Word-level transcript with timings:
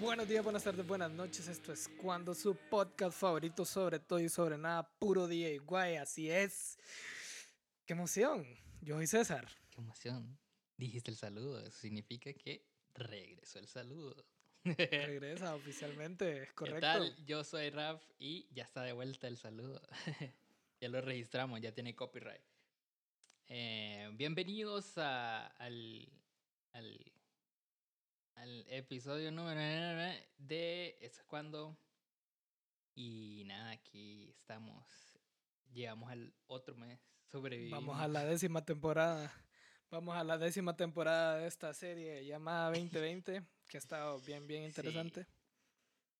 Buenos 0.00 0.28
días, 0.28 0.44
buenas 0.44 0.62
tardes, 0.62 0.86
buenas 0.86 1.10
noches. 1.10 1.48
Esto 1.48 1.72
es 1.72 1.88
cuando 1.88 2.34
su 2.34 2.54
podcast 2.54 3.18
favorito 3.18 3.64
sobre 3.64 3.98
todo 3.98 4.20
y 4.20 4.28
sobre 4.28 4.56
nada, 4.56 4.88
puro 4.98 5.26
día 5.26 5.50
y 5.52 5.58
guay. 5.58 5.96
Así 5.96 6.30
es. 6.30 6.78
¡Qué 7.86 7.94
emoción! 7.94 8.46
Yo 8.82 8.96
soy 8.96 9.06
César. 9.06 9.48
¡Qué 9.70 9.80
emoción! 9.80 10.38
Dijiste 10.76 11.10
el 11.10 11.16
saludo. 11.16 11.60
Eso 11.60 11.78
significa 11.78 12.32
que 12.32 12.66
regresó 12.94 13.58
el 13.58 13.66
saludo. 13.66 14.26
Regresa 14.64 15.54
oficialmente, 15.54 16.42
es 16.42 16.52
correcto. 16.54 16.76
¿Qué 16.76 16.80
tal? 16.80 17.26
Yo 17.26 17.44
soy 17.44 17.70
Raf 17.70 18.02
y 18.18 18.48
ya 18.52 18.64
está 18.64 18.82
de 18.82 18.92
vuelta 18.92 19.28
el 19.28 19.36
saludo. 19.36 19.80
ya 20.80 20.88
lo 20.88 21.00
registramos, 21.00 21.60
ya 21.60 21.72
tiene 21.72 21.94
copyright. 21.94 22.42
Eh, 23.48 24.10
bienvenidos 24.14 24.98
a, 24.98 25.46
al, 25.46 26.08
al, 26.72 27.12
al 28.34 28.66
episodio 28.68 29.30
número 29.30 29.60
de 30.38 30.98
Eso 31.00 31.20
es 31.20 31.26
cuando. 31.26 31.76
Y 32.94 33.44
nada, 33.46 33.70
aquí 33.70 34.30
estamos. 34.30 34.84
Llegamos 35.72 36.10
al 36.10 36.34
otro 36.46 36.74
mes. 36.74 37.00
Sobrevivimos. 37.30 37.80
Vamos 37.80 38.00
a 38.00 38.08
la 38.08 38.24
décima 38.24 38.64
temporada. 38.64 39.32
Vamos 39.90 40.16
a 40.16 40.24
la 40.24 40.38
décima 40.38 40.76
temporada 40.76 41.38
de 41.38 41.46
esta 41.46 41.72
serie 41.72 42.24
llamada 42.26 42.70
2020, 42.70 43.42
que 43.68 43.76
ha 43.76 43.78
estado 43.78 44.18
bien, 44.20 44.46
bien 44.46 44.62
interesante. 44.64 45.26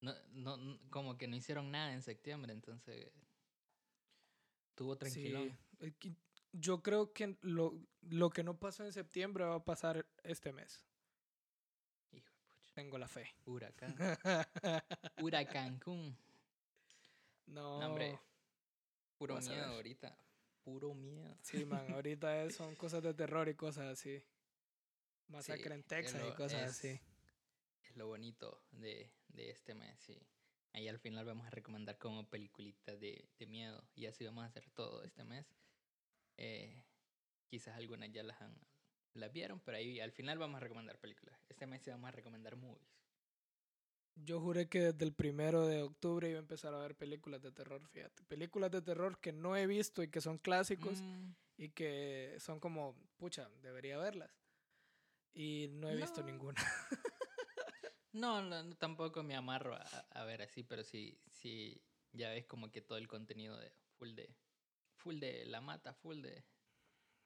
No, 0.01 0.15
no, 0.33 0.79
como 0.91 1.17
que 1.19 1.27
no 1.27 1.37
hicieron 1.37 1.71
nada 1.71 1.93
en 1.93 2.03
septiembre, 2.03 2.53
entonces 2.53 3.11
tuvo 4.77 4.97
tranquilo. 4.97 5.41
Sí. 6.01 6.17
Yo 6.53 6.83
creo 6.83 7.13
que 7.13 7.37
lo, 7.43 7.79
lo 8.03 8.31
que 8.31 8.45
no 8.45 8.59
pasó 8.59 8.85
en 8.85 8.93
septiembre 8.93 9.45
va 9.45 9.57
a 9.57 9.65
pasar 9.65 10.07
este 10.23 10.53
mes. 10.53 10.87
Hijo 12.13 12.33
de 12.33 12.41
pucha. 12.45 12.73
Tengo 12.75 12.97
la 12.99 13.09
fe. 13.09 13.35
Huracán. 13.47 13.97
Huracán. 15.21 15.81
No. 17.47 17.81
no. 17.81 17.87
hombre. 17.89 18.19
Puro 19.19 19.35
Vas 19.35 19.49
miedo 19.49 19.65
ahorita. 19.67 20.17
Puro 20.63 20.95
miedo. 20.95 21.37
Sí, 21.43 21.65
man, 21.65 21.91
ahorita 21.93 22.45
es- 22.45 22.55
son 22.57 22.75
cosas 22.77 23.03
de 23.03 23.15
terror 23.15 23.49
y 23.49 23.55
cosas 23.55 23.87
así. 23.99 24.23
Masacre 25.29 25.65
Sí, 25.65 25.73
en 25.75 25.83
Texas 25.83 26.23
y 26.29 26.33
cosas 26.37 26.63
es- 26.63 26.71
así. 26.71 27.01
Es 27.83 27.97
lo 27.97 28.07
bonito 28.09 28.63
de, 28.73 29.11
de 29.29 29.51
este 29.51 29.75
mes, 29.75 29.99
sí. 30.01 30.19
Ahí 30.77 30.89
al 30.89 30.99
final 30.99 31.25
vamos 31.25 31.47
a 31.47 31.51
recomendar 31.51 31.97
como 31.97 32.29
peliculitas 32.29 33.01
de, 33.01 33.27
de 33.39 33.47
miedo. 33.47 33.83
Y 33.95 34.05
así 34.05 34.27
vamos 34.27 34.45
a 34.45 34.49
hacer 34.49 34.69
todo 34.75 35.03
este 35.05 35.25
mes. 35.25 35.47
Eh, 36.37 36.85
quizás 37.49 37.75
algunas 37.77 38.13
ya 38.13 38.23
las 38.23 38.39
han 38.43 38.55
las 39.15 39.33
vieron, 39.33 39.59
pero 39.61 39.79
ahí 39.79 39.99
al 40.01 40.13
final 40.13 40.37
vamos 40.37 40.59
a 40.59 40.61
recomendar 40.61 40.99
películas. 40.99 41.41
Este 41.49 41.67
mes 41.67 41.81
sí 41.81 41.89
vamos 41.91 42.09
a 42.09 42.11
recomendar 42.11 42.57
movies. 42.57 42.87
Yo 44.17 44.39
juré 44.41 44.69
que 44.69 44.81
desde 44.93 45.05
el 45.07 45.15
primero 45.15 45.67
de 45.67 45.81
octubre 45.81 46.29
iba 46.29 46.39
a 46.39 46.43
empezar 46.43 46.75
a 46.75 46.79
ver 46.79 46.95
películas 46.95 47.41
de 47.41 47.53
terror, 47.53 47.87
fíjate. 47.89 48.23
Películas 48.25 48.71
de 48.71 48.83
terror 48.83 49.19
que 49.19 49.33
no 49.33 49.57
he 49.57 49.67
visto 49.67 50.03
y 50.03 50.09
que 50.11 50.21
son 50.21 50.37
clásicos 50.37 51.01
Mm, 51.01 51.31
y 51.57 51.71
que 51.71 52.37
son 52.39 52.61
como, 52.61 52.95
pucha, 53.17 53.49
debería 53.63 53.97
verlas. 53.97 54.31
Y 55.33 55.69
no 55.71 55.89
he 55.89 55.97
visto 55.97 56.21
No. 56.21 56.27
ninguna. 56.27 56.61
no, 58.17 58.43
no, 58.43 58.63
no, 58.65 58.77
tampoco 58.77 59.23
me 59.23 59.37
amarro 59.37 59.75
a, 59.75 59.81
a 60.11 60.25
ver 60.25 60.43
así, 60.43 60.63
pero 60.63 60.83
sí, 60.85 61.21
sí, 61.31 61.83
ya 62.13 62.31
ves 62.31 62.47
como 62.47 62.71
que 62.71 62.81
todo 62.83 62.99
el 62.99 63.09
contenido 63.09 63.57
de 63.59 63.71
full 63.99 64.15
de 64.15 64.35
full 64.95 65.19
de 65.21 65.45
la 65.47 65.61
mata, 65.61 65.95
full 65.95 66.21
de 66.23 66.45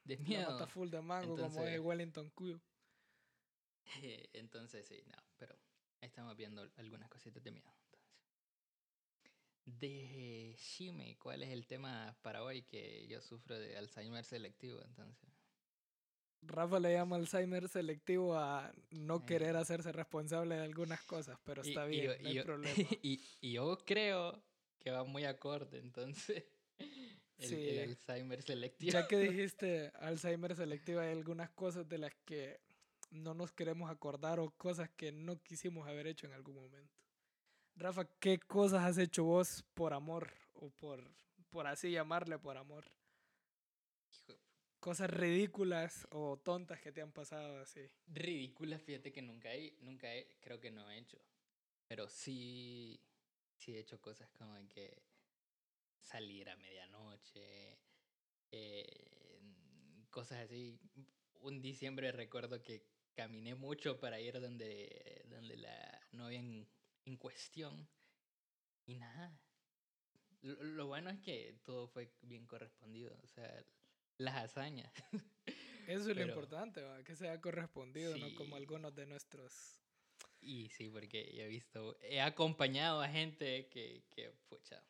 de 0.05 0.17
La 0.17 0.23
miedo. 0.25 0.51
mata 0.53 0.67
full 0.67 0.91
de 0.91 1.01
mango 1.03 1.37
como 1.37 1.65
es 1.67 1.79
Wellington 1.81 2.31
Q. 2.31 2.61
Eh, 4.03 4.29
Entonces, 4.33 4.87
sí, 4.87 5.03
no, 5.07 5.19
pero 5.37 5.55
ahí 6.01 6.09
estamos 6.09 6.37
viendo 6.37 6.71
algunas 6.77 7.09
cositas 7.11 7.43
de 7.43 7.51
miedo. 7.51 7.71
Entonces. 7.85 8.11
De 9.65 10.55
Shime, 10.59 11.17
¿cuál 11.19 11.43
es 11.43 11.49
el 11.51 11.67
tema 11.67 12.19
para 12.23 12.43
hoy? 12.43 12.63
Que 12.63 13.07
yo 13.09 13.21
sufro 13.23 13.59
de 13.59 13.77
Alzheimer 13.79 14.25
selectivo, 14.25 14.83
entonces. 14.85 15.30
Rafa 16.43 16.81
le 16.81 16.93
llama 16.95 17.17
Alzheimer 17.17 17.69
selectivo 17.69 18.37
a 18.37 18.73
no 18.91 19.25
querer 19.27 19.57
hacerse 19.57 19.93
responsable 19.93 20.57
de 20.57 20.63
algunas 20.63 21.03
cosas, 21.03 21.39
pero 21.45 21.63
está 21.63 21.87
Y- 21.87 21.91
bien, 21.91 22.23
no 22.23 22.29
hay 22.29 22.41
problema. 22.43 22.75
y, 23.03 23.21
y 23.41 23.53
yo 23.53 23.79
creo 23.85 24.43
que 24.79 24.91
va 24.91 25.05
muy 25.05 25.25
acorde, 25.25 25.79
entonces. 25.79 26.45
El, 27.39 27.49
Sí. 27.49 27.55
el 27.71 27.89
Alzheimer 27.89 28.43
selectivo. 28.43 28.93
Ya 28.93 29.09
que 29.09 29.17
dijiste 29.49 29.91
Alzheimer 30.01 30.55
selectivo, 30.55 31.01
hay 31.01 31.13
algunas 31.13 31.49
cosas 31.51 31.89
de 31.89 31.97
las 31.97 32.15
que 32.27 32.61
no 33.11 33.33
nos 33.33 33.51
queremos 33.53 33.91
acordar 33.91 34.39
o 34.41 34.51
cosas 34.51 34.91
que 34.91 35.11
no 35.11 35.43
quisimos 35.43 35.89
haber 35.89 36.07
hecho 36.07 36.27
en 36.27 36.35
algún 36.35 36.57
momento. 36.57 37.01
Rafa, 37.77 38.05
¿qué 38.21 38.39
cosas 38.41 38.83
has 38.83 38.99
hecho 38.99 39.25
vos 39.25 39.65
por 39.73 39.95
amor 39.95 40.31
o 40.53 40.69
por, 40.69 41.03
por 41.49 41.67
así 41.67 41.91
llamarle 41.91 42.39
por 42.39 42.59
amor? 42.59 42.85
Cosas 44.81 45.11
ridículas 45.11 46.09
o 46.11 46.39
tontas 46.39 46.81
que 46.81 46.91
te 46.91 47.03
han 47.03 47.13
pasado 47.13 47.61
así. 47.61 47.83
ridícula, 48.07 48.79
fíjate 48.79 49.13
que 49.13 49.21
nunca 49.21 49.55
he, 49.55 49.77
nunca 49.83 50.15
he, 50.15 50.39
creo 50.41 50.59
que 50.59 50.71
no 50.71 50.91
he 50.91 50.99
hecho. 50.99 51.19
Pero 51.87 52.09
sí, 52.09 52.99
sí 53.57 53.77
he 53.77 53.81
hecho 53.81 54.01
cosas 54.01 54.31
como 54.31 54.57
que 54.69 55.03
salir 56.01 56.49
a 56.49 56.57
medianoche, 56.57 57.79
eh, 58.51 59.41
cosas 60.11 60.39
así. 60.47 60.79
Un 61.41 61.61
diciembre 61.61 62.11
recuerdo 62.11 62.63
que 62.63 62.87
caminé 63.15 63.55
mucho 63.55 64.01
para 64.01 64.19
ir 64.19 64.41
donde, 64.41 65.25
donde 65.29 65.57
la 65.59 66.09
novia 66.13 66.39
en, 66.39 66.67
en 67.05 67.17
cuestión 67.19 67.87
y 68.87 68.95
nada. 68.95 69.39
Lo, 70.41 70.55
lo 70.63 70.87
bueno 70.87 71.11
es 71.11 71.21
que 71.21 71.61
todo 71.65 71.87
fue 71.87 72.15
bien 72.23 72.47
correspondido, 72.47 73.19
o 73.23 73.27
sea, 73.27 73.63
las 74.21 74.37
hazañas. 74.37 74.93
Eso 75.87 76.11
es 76.11 76.17
lo 76.17 76.23
importante, 76.23 76.83
¿va? 76.83 77.03
que 77.03 77.17
sea 77.17 77.41
correspondido, 77.41 78.17
no 78.17 78.35
como 78.37 78.57
algunos 78.57 78.95
de 78.95 79.07
nuestros... 79.07 79.77
Y 80.43 80.69
sí, 80.71 80.89
porque 80.89 81.35
yo 81.35 81.43
he 81.43 81.49
visto, 81.49 81.99
he 82.01 82.21
acompañado 82.21 83.03
a 83.03 83.09
gente 83.09 83.69
que, 83.69 84.05
que 84.11 84.31
pucha, 84.49 84.83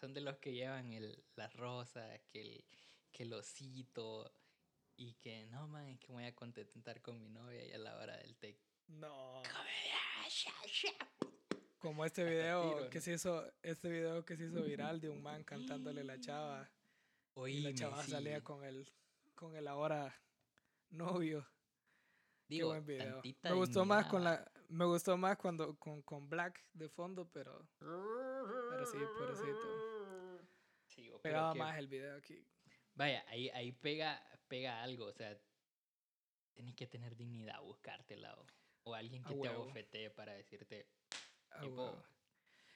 son 0.00 0.12
de 0.12 0.20
los 0.20 0.38
que 0.38 0.52
llevan 0.52 0.92
el, 0.92 1.22
las 1.36 1.54
rosas, 1.54 2.20
que 2.30 2.40
el, 2.40 2.64
que 3.12 3.22
el 3.22 3.32
osito, 3.32 4.34
y 4.96 5.14
que 5.14 5.46
no, 5.46 5.68
man, 5.68 5.86
es 5.88 6.00
que 6.00 6.08
me 6.08 6.14
voy 6.14 6.24
a 6.24 6.34
contentar 6.34 7.00
con 7.00 7.20
mi 7.20 7.28
novia 7.28 7.64
y 7.64 7.72
a 7.72 7.78
la 7.78 7.96
hora 7.96 8.16
del 8.16 8.36
té. 8.36 8.58
No. 8.88 9.42
"Ah, 9.44 9.66
Como 11.78 12.04
este 12.04 12.24
video 12.24 12.74
tiro, 12.74 12.90
que 12.90 12.98
¿no? 12.98 13.02
se 13.04 13.12
hizo, 13.14 13.52
este 13.62 13.88
video 13.88 14.24
que 14.24 14.36
se 14.36 14.46
hizo 14.46 14.62
viral 14.62 15.00
de 15.00 15.10
un 15.10 15.22
man 15.22 15.44
cantándole 15.44 16.02
la 16.04 16.18
chava. 16.20 16.68
Y 17.34 17.60
la 17.60 17.68
Oíme, 17.68 17.74
chava 17.74 18.02
sí. 18.04 18.10
salía 18.10 18.42
con 18.42 18.64
el, 18.64 18.90
con 19.34 19.56
el 19.56 19.66
ahora 19.68 20.14
novio. 20.90 21.46
Digo, 22.48 22.68
Qué 22.72 22.80
buen 22.80 22.86
video. 22.86 23.22
Me 23.42 23.52
gustó 23.54 23.84
más 23.84 24.06
con 24.06 24.22
la, 24.24 24.50
me 24.68 24.84
gustó 24.84 25.16
más 25.16 25.38
cuando 25.38 25.74
con, 25.78 26.02
con 26.02 26.28
Black 26.28 26.62
de 26.74 26.88
fondo, 26.90 27.28
pero, 27.30 27.66
pero 27.78 28.86
sí, 28.86 28.98
pobrecito. 29.18 30.42
Sí, 30.88 31.10
Pegaba 31.22 31.52
que- 31.54 31.58
más 31.58 31.78
el 31.78 31.88
video 31.88 32.16
aquí. 32.18 32.46
Vaya, 32.94 33.24
ahí, 33.28 33.48
ahí 33.50 33.72
pega, 33.72 34.22
pega 34.48 34.82
algo, 34.82 35.06
o 35.06 35.12
sea, 35.12 35.38
tenés 36.52 36.74
que 36.74 36.86
tener 36.86 37.16
dignidad, 37.16 37.62
buscártela 37.62 38.34
o, 38.38 38.44
o 38.82 38.94
alguien 38.94 39.24
A 39.24 39.28
que 39.30 39.36
te 39.36 39.48
abofetee 39.48 40.10
para 40.10 40.34
decirte, 40.34 40.86
Ah, 41.52 41.60
tipo. 41.60 42.04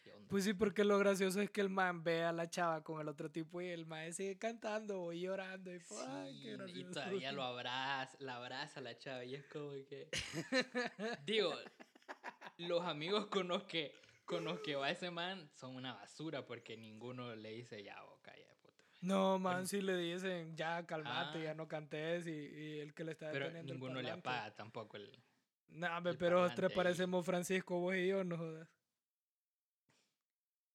¿Qué 0.06 0.14
onda? 0.14 0.28
Pues 0.28 0.44
sí, 0.44 0.54
porque 0.54 0.84
lo 0.84 0.98
gracioso 0.98 1.40
es 1.40 1.50
que 1.50 1.60
el 1.60 1.68
man 1.68 2.02
ve 2.04 2.22
a 2.24 2.32
la 2.32 2.48
chava 2.48 2.82
con 2.84 3.00
el 3.00 3.08
otro 3.08 3.30
tipo 3.30 3.60
y 3.60 3.66
el 3.68 3.86
man 3.86 4.12
sigue 4.12 4.38
cantando 4.38 5.12
y 5.12 5.20
llorando 5.22 5.74
y, 5.74 5.78
pues, 5.80 6.00
ay, 6.06 6.32
qué 6.42 6.50
Sí, 6.50 6.56
gracioso. 6.56 6.80
y 6.80 6.92
todavía 6.92 7.32
lo 7.32 7.42
abraza, 7.44 8.16
la 8.20 8.36
abraza 8.36 8.80
la 8.80 8.96
chava 8.96 9.24
y 9.24 9.34
es 9.34 9.44
como 9.46 9.70
que... 9.88 10.08
Digo, 11.24 11.52
los 12.58 12.84
amigos 12.84 13.26
con 13.26 13.48
los 13.48 13.64
que, 13.64 13.92
con 14.24 14.44
los 14.44 14.60
que 14.60 14.74
va 14.76 14.90
ese 14.90 15.10
man 15.10 15.50
son 15.54 15.74
una 15.76 15.94
basura 15.94 16.46
porque 16.46 16.76
ninguno 16.76 17.34
le 17.34 17.50
dice 17.50 17.82
ya, 17.82 18.00
boca, 18.02 18.32
ya, 18.36 18.54
puta. 18.60 18.84
No, 19.00 19.38
man, 19.38 19.66
si 19.66 19.80
le 19.80 19.96
dicen, 19.96 20.56
ya, 20.56 20.84
calmate, 20.86 21.38
Ah. 21.40 21.44
ya 21.44 21.54
no 21.54 21.66
cantes 21.68 22.26
y, 22.26 22.30
y 22.30 22.78
el 22.80 22.94
que 22.94 23.04
le 23.04 23.12
está 23.12 23.30
Pero 23.30 23.46
deteniendo 23.46 23.72
el 23.72 23.78
ninguno 23.80 24.02
le 24.02 24.10
apaga 24.10 24.54
tampoco 24.54 24.96
el... 24.96 25.10
Nah, 25.68 25.98
el 25.98 26.16
pero 26.16 26.48
tres 26.54 26.72
parecemos 26.72 27.26
Francisco, 27.26 27.80
vos 27.80 27.94
y 27.96 28.06
yo, 28.06 28.22
no 28.22 28.36
jodas. 28.38 28.68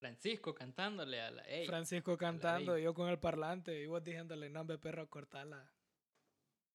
Francisco 0.01 0.55
cantándole 0.55 1.21
a 1.21 1.29
la... 1.29 1.43
Ey, 1.43 1.67
Francisco 1.67 2.17
cantando, 2.17 2.75
yo 2.75 2.91
con 2.95 3.07
el 3.07 3.19
parlante 3.19 3.79
y 3.79 3.85
vos 3.85 4.03
diciéndole, 4.03 4.49
no, 4.49 4.61
hombre, 4.61 4.79
perro, 4.79 5.07
cortala. 5.07 5.71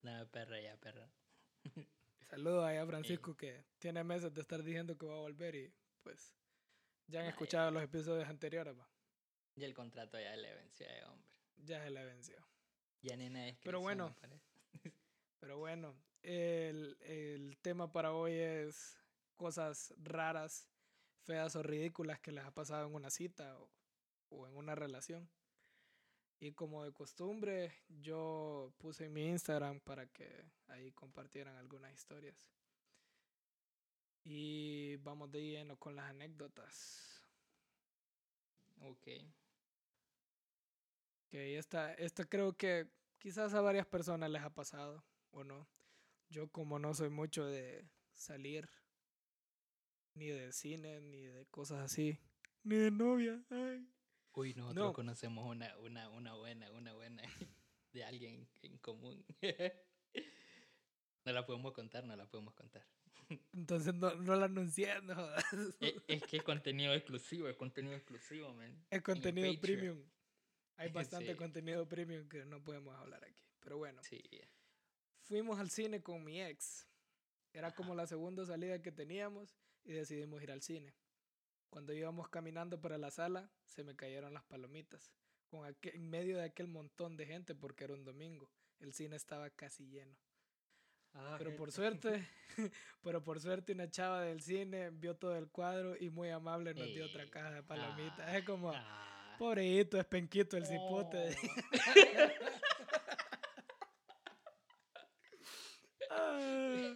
no, 0.02 0.28
perra, 0.28 0.60
ya, 0.60 0.76
perra. 0.76 1.10
Saludos 2.30 2.64
ahí 2.64 2.76
a 2.76 2.86
Francisco 2.86 3.36
que 3.36 3.64
tiene 3.80 4.04
meses 4.04 4.32
de 4.32 4.40
estar 4.40 4.62
diciendo 4.62 4.96
que 4.96 5.06
va 5.06 5.14
a 5.14 5.20
volver 5.20 5.56
y 5.56 5.74
pues 6.04 6.36
ya 7.08 7.20
han 7.20 7.26
escuchado 7.26 7.72
los 7.72 7.82
episodios 7.82 8.28
anteriores, 8.28 8.78
va. 8.78 8.88
Y 9.56 9.64
el 9.64 9.74
contrato 9.74 10.20
ya 10.20 10.36
le 10.36 10.54
venció, 10.54 10.86
eh, 10.86 11.02
hombre. 11.08 11.28
Ya 11.56 11.82
se 11.82 11.90
le 11.90 12.04
venció. 12.04 12.36
Ya 13.02 13.16
nena 13.16 13.48
es 13.48 13.58
Pero 13.64 13.80
bueno. 13.80 14.14
Pero 15.40 15.58
bueno, 15.58 15.96
el, 16.22 16.96
el 17.00 17.58
tema 17.60 17.90
para 17.90 18.12
hoy 18.12 18.34
es 18.34 18.96
cosas 19.36 19.92
raras, 19.98 20.68
feas 21.26 21.56
o 21.56 21.62
ridículas 21.62 22.20
que 22.20 22.32
les 22.32 22.44
ha 22.44 22.52
pasado 22.52 22.86
en 22.86 22.94
una 22.94 23.10
cita 23.10 23.58
o, 23.58 23.68
o 24.30 24.46
en 24.46 24.56
una 24.56 24.74
relación. 24.74 25.28
Y 26.38 26.52
como 26.52 26.84
de 26.84 26.92
costumbre, 26.92 27.72
yo 27.88 28.72
puse 28.78 29.06
en 29.06 29.12
mi 29.12 29.26
Instagram 29.26 29.80
para 29.80 30.06
que 30.06 30.44
ahí 30.68 30.92
compartieran 30.92 31.56
algunas 31.56 31.92
historias. 31.92 32.36
Y 34.22 34.96
vamos 34.96 35.30
de 35.30 35.42
lleno 35.42 35.76
con 35.76 35.96
las 35.96 36.10
anécdotas. 36.10 37.22
Ok. 38.80 39.08
Ok, 41.26 41.34
esta, 41.34 41.94
esta 41.94 42.24
creo 42.24 42.52
que 42.52 42.88
quizás 43.18 43.54
a 43.54 43.60
varias 43.60 43.86
personas 43.86 44.30
les 44.30 44.42
ha 44.42 44.50
pasado, 44.50 45.04
o 45.30 45.42
no. 45.42 45.66
Yo 46.28 46.48
como 46.48 46.78
no 46.78 46.92
soy 46.94 47.08
mucho 47.08 47.46
de 47.46 47.88
salir, 48.12 48.68
ni 50.16 50.26
de 50.28 50.52
cine, 50.52 51.00
ni 51.00 51.26
de 51.26 51.46
cosas 51.46 51.78
así, 51.80 52.18
ni 52.64 52.76
de 52.76 52.90
novia, 52.90 53.40
ay. 53.50 53.86
Uy, 54.32 54.52
nosotros 54.54 54.86
No. 54.86 54.92
conocemos 54.92 55.46
una, 55.48 55.76
una, 55.78 56.08
una 56.10 56.34
buena, 56.34 56.70
una 56.72 56.92
buena 56.92 57.22
de 57.92 58.04
alguien 58.04 58.46
en 58.62 58.78
común. 58.78 59.24
no 61.24 61.32
la 61.32 61.46
podemos 61.46 61.72
contar, 61.72 62.04
no 62.04 62.14
la 62.16 62.26
podemos 62.26 62.54
contar. 62.54 62.86
Entonces 63.54 63.94
no, 63.94 64.14
no 64.16 64.36
la 64.36 64.46
anuncié, 64.46 65.00
no 65.02 65.14
jodas. 65.14 65.44
es, 65.80 65.94
es 66.06 66.22
que 66.24 66.36
es 66.38 66.42
contenido 66.42 66.92
exclusivo, 66.94 67.48
es 67.48 67.56
contenido 67.56 67.94
exclusivo, 67.96 68.52
man. 68.54 68.84
Es 68.90 69.02
contenido 69.02 69.58
premium. 69.60 70.02
Hay 70.76 70.90
bastante 70.92 71.32
Sí. 71.32 71.36
contenido 71.36 71.88
premium 71.88 72.28
que 72.28 72.44
no 72.44 72.62
podemos 72.62 72.94
hablar 72.96 73.24
aquí. 73.24 73.42
Pero 73.60 73.78
bueno, 73.78 74.02
Sí. 74.04 74.22
fuimos 75.22 75.58
al 75.58 75.70
cine 75.70 76.02
con 76.02 76.22
mi 76.24 76.40
ex. 76.42 76.86
Era 77.52 77.74
como 77.74 77.94
la 77.94 78.06
segunda 78.06 78.44
salida 78.44 78.82
que 78.82 78.92
teníamos 78.92 79.56
y 79.86 79.92
decidimos 79.92 80.42
ir 80.42 80.50
al 80.50 80.60
cine. 80.62 80.94
Cuando 81.70 81.92
íbamos 81.92 82.28
caminando 82.28 82.80
para 82.80 82.98
la 82.98 83.10
sala, 83.10 83.50
se 83.64 83.82
me 83.84 83.96
cayeron 83.96 84.34
las 84.34 84.44
palomitas. 84.44 85.10
Con 85.48 85.64
aquel- 85.66 85.94
en 85.94 86.10
medio 86.10 86.36
de 86.36 86.44
aquel 86.44 86.66
montón 86.68 87.16
de 87.16 87.26
gente, 87.26 87.54
porque 87.54 87.84
era 87.84 87.94
un 87.94 88.04
domingo. 88.04 88.50
El 88.80 88.92
cine 88.92 89.16
estaba 89.16 89.48
casi 89.50 89.86
lleno. 89.88 90.16
Pero 91.38 91.56
por 91.56 91.72
suerte, 91.72 92.28
pero 93.02 93.22
por 93.24 93.40
suerte 93.40 93.72
una 93.72 93.90
chava 93.90 94.20
del 94.22 94.42
cine 94.42 94.90
vio 94.90 95.16
todo 95.16 95.34
el 95.36 95.48
cuadro 95.48 95.96
y 95.98 96.10
muy 96.10 96.28
amable 96.30 96.74
nos 96.74 96.86
dio 96.88 97.06
otra 97.06 97.22
Ey, 97.22 97.30
caja 97.30 97.50
de 97.52 97.62
palomitas. 97.62 98.20
ah, 98.20 98.36
es 98.36 98.44
como, 98.44 98.70
ah. 98.74 99.36
pobrecito, 99.38 99.98
es 99.98 100.04
penquito 100.06 100.56
el 100.58 100.66
cipote. 100.66 101.36
Ah. 106.10 106.94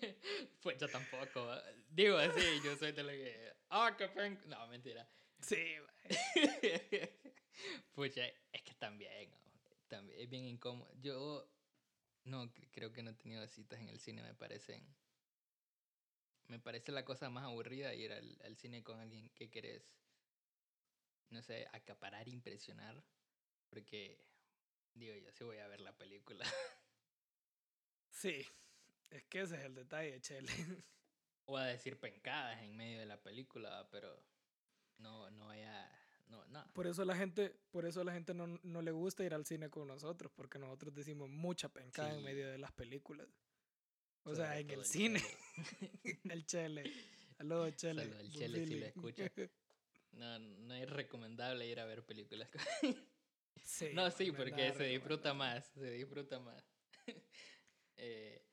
pues 0.63 0.69
yo 0.81 0.88
tampoco. 0.88 1.53
Digo 1.91 2.17
así, 2.17 2.41
yo 2.65 2.77
soy 2.77 2.93
de 2.93 3.03
lo 3.03 3.11
que. 3.11 3.53
¡Ah, 3.69 3.94
pen-". 4.15 4.41
No, 4.47 4.67
mentira. 4.69 5.09
sí. 5.41 5.77
Pucha, 7.94 8.27
es 8.53 8.62
que 8.62 8.75
también, 8.75 9.31
también 9.88 10.21
es 10.21 10.29
bien 10.29 10.44
incómodo. 10.47 10.91
Yo 11.00 11.47
no 12.25 12.44
cre- 12.47 12.69
creo 12.73 12.93
que 12.93 13.03
no 13.03 13.11
he 13.11 13.15
tenido 13.15 13.47
citas 13.47 13.79
en 13.81 13.88
el 13.88 14.00
cine, 14.00 14.23
me 14.23 14.35
parecen. 14.35 14.82
Me 16.49 16.59
parece 16.59 16.91
la 16.91 17.05
cosa 17.05 17.31
más 17.31 17.44
aburrida 17.44 17.94
ir 17.94 18.12
al, 18.12 18.38
al 18.44 18.56
cine 18.56 18.82
con 18.82 18.99
alguien 18.99 19.29
que 19.31 19.50
querés, 19.50 19.94
no 21.29 21.43
sé, 21.43 21.69
acaparar, 21.73 22.29
impresionar. 22.29 23.05
Porque, 23.69 24.25
digo 24.94 25.15
yo, 25.17 25.31
sí 25.32 25.44
voy 25.44 25.59
a 25.59 25.69
ver 25.69 25.81
la 25.81 25.97
película. 25.97 26.44
sí. 28.11 28.44
Es 29.11 29.25
que 29.25 29.41
ese 29.41 29.57
es 29.57 29.62
el 29.62 29.75
detalle, 29.75 30.21
Chele. 30.21 30.49
o 31.47 31.57
a 31.57 31.67
decir 31.67 31.99
pencadas 31.99 32.62
en 32.62 32.77
medio 32.77 33.01
de 33.01 33.07
la 33.07 33.21
película, 33.21 33.89
pero 33.91 34.25
no, 34.99 35.31
no 35.31 35.47
vaya. 35.47 35.91
No, 36.29 36.47
no. 36.47 36.65
Por 36.73 36.87
eso 36.87 37.05
la 37.05 37.17
gente, 37.17 37.57
por 37.73 37.85
eso 37.85 38.05
la 38.05 38.12
gente 38.12 38.35
no, 38.35 38.47
no 38.62 38.83
le 38.83 38.93
gusta 38.93 39.25
ir 39.25 39.35
al 39.35 39.45
cine 39.45 39.69
con 39.69 39.89
nosotros, 39.89 40.31
porque 40.35 40.61
nosotros 40.61 40.95
decimos 40.95 41.29
mucha 41.29 41.69
pencada 41.69 42.17
en 42.17 42.23
medio 42.23 42.49
de 42.49 42.59
las 42.59 42.71
películas. 42.73 43.27
O 44.23 44.35
sea, 44.35 44.47
Sobre 44.47 44.61
en 44.61 44.71
el 44.71 44.75
todo 44.77 44.85
cine. 44.85 45.21
Chele. 45.21 46.21
el 46.35 46.47
Chele. 46.47 46.93
Saludos, 47.37 47.77
Chele. 47.77 48.03
Saludos 48.03 48.21
al 48.21 48.31
Chele, 48.31 48.67
si 48.67 48.75
lo 48.79 48.87
escucha. 48.87 49.33
No, 50.13 50.41
no 50.41 50.75
es 50.75 50.91
recomendable 50.91 51.69
ir 51.69 51.79
a 51.79 51.85
ver 51.85 52.05
películas. 52.05 52.49
con- 52.51 52.97
Sí, 53.63 53.91
no, 53.95 54.11
sí, 54.11 54.33
porque 54.33 54.73
se 54.73 54.85
disfruta 54.85 55.35
más, 55.35 55.67
se 55.69 55.91
disfruta 55.93 56.41
más. 56.41 56.65
Eh, 57.97 58.50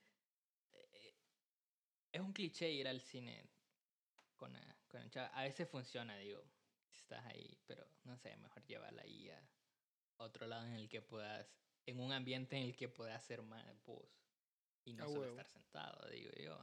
es 2.17 2.23
un 2.23 2.33
cliché 2.33 2.69
ir 2.71 2.87
al 2.87 3.01
cine 3.01 3.47
con, 4.35 4.55
eh, 4.55 4.75
con 4.87 5.01
el 5.01 5.09
chava. 5.11 5.27
A 5.29 5.43
veces 5.43 5.69
funciona, 5.69 6.17
digo, 6.17 6.43
si 6.89 7.01
estás 7.01 7.23
ahí, 7.25 7.57
pero 7.67 7.87
no 8.03 8.17
sé, 8.17 8.35
mejor 8.37 8.65
llevarla 8.65 9.03
ahí 9.03 9.29
a 9.29 9.47
otro 10.17 10.47
lado 10.47 10.65
en 10.65 10.73
el 10.73 10.89
que 10.89 11.01
puedas, 11.01 11.47
en 11.85 11.99
un 11.99 12.11
ambiente 12.11 12.57
en 12.57 12.63
el 12.63 12.75
que 12.75 12.89
puedas 12.89 13.15
hacer 13.15 13.41
más 13.43 13.63
vos 13.85 14.09
y 14.83 14.93
no 14.93 15.03
A 15.03 15.07
solo 15.07 15.19
huevo. 15.21 15.39
estar 15.39 15.47
sentado, 15.47 16.09
digo 16.09 16.31
yo. 16.43 16.57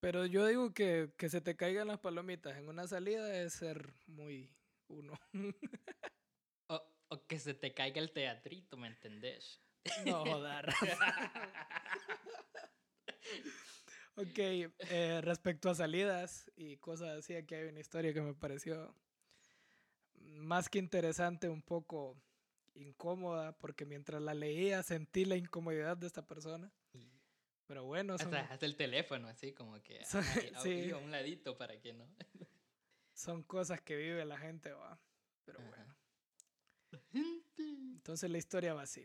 Pero 0.00 0.26
yo 0.26 0.46
digo 0.46 0.72
que, 0.72 1.12
que 1.18 1.28
se 1.28 1.40
te 1.40 1.56
caigan 1.56 1.88
las 1.88 1.98
palomitas 1.98 2.56
en 2.56 2.68
una 2.68 2.86
salida 2.86 3.36
es 3.36 3.54
ser 3.54 3.92
muy 4.06 4.54
uno. 4.88 5.18
O, 6.70 6.82
o 7.08 7.26
que 7.26 7.38
se 7.38 7.54
te 7.54 7.72
caiga 7.72 7.98
el 8.00 8.12
teatrito, 8.12 8.76
¿me 8.76 8.88
entendés? 8.88 9.62
no 10.04 10.24
joder. 10.24 10.66
ok, 14.22 14.38
eh, 14.38 15.20
respecto 15.22 15.70
a 15.70 15.74
salidas 15.74 16.50
y 16.56 16.76
cosas 16.78 17.18
así, 17.18 17.34
aquí 17.34 17.54
hay 17.54 17.68
una 17.68 17.80
historia 17.80 18.12
que 18.12 18.20
me 18.20 18.34
pareció 18.34 18.94
más 20.14 20.68
que 20.68 20.78
interesante, 20.78 21.48
un 21.48 21.62
poco 21.62 22.16
incómoda, 22.74 23.56
porque 23.58 23.84
mientras 23.84 24.22
la 24.22 24.34
leía 24.34 24.82
sentí 24.82 25.24
la 25.24 25.36
incomodidad 25.36 25.96
de 25.96 26.06
esta 26.06 26.26
persona. 26.26 26.70
Pero 27.66 27.84
bueno, 27.84 28.16
son, 28.16 28.34
hasta, 28.34 28.52
hasta 28.54 28.66
el 28.66 28.76
teléfono, 28.76 29.28
así 29.28 29.52
como 29.52 29.82
que 29.82 30.02
Son- 30.04 30.24
a- 30.24 30.24
sí. 30.62 30.90
a 30.90 30.96
un 30.96 31.10
ladito 31.10 31.58
para 31.58 31.78
que 31.80 31.92
no. 31.92 32.08
son 33.12 33.42
cosas 33.42 33.80
que 33.82 33.94
vive 33.96 34.24
la 34.24 34.38
gente, 34.38 34.72
va. 34.72 34.98
Pero 35.44 35.58
Ajá. 35.60 35.68
bueno. 35.68 35.96
Entonces 37.58 38.30
la 38.30 38.38
historia 38.38 38.72
va 38.74 38.82
así. 38.82 39.04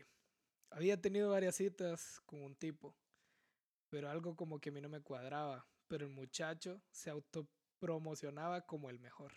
Había 0.70 1.00
tenido 1.00 1.30
varias 1.30 1.56
citas 1.56 2.20
con 2.24 2.42
un 2.42 2.56
tipo, 2.56 2.96
pero 3.94 4.10
algo 4.10 4.34
como 4.34 4.58
que 4.58 4.70
a 4.70 4.72
mí 4.72 4.80
no 4.80 4.88
me 4.88 5.02
cuadraba. 5.02 5.68
Pero 5.86 6.04
el 6.04 6.10
muchacho 6.10 6.82
se 6.90 7.10
autopromocionaba 7.10 8.62
como 8.62 8.90
el 8.90 8.98
mejor. 8.98 9.32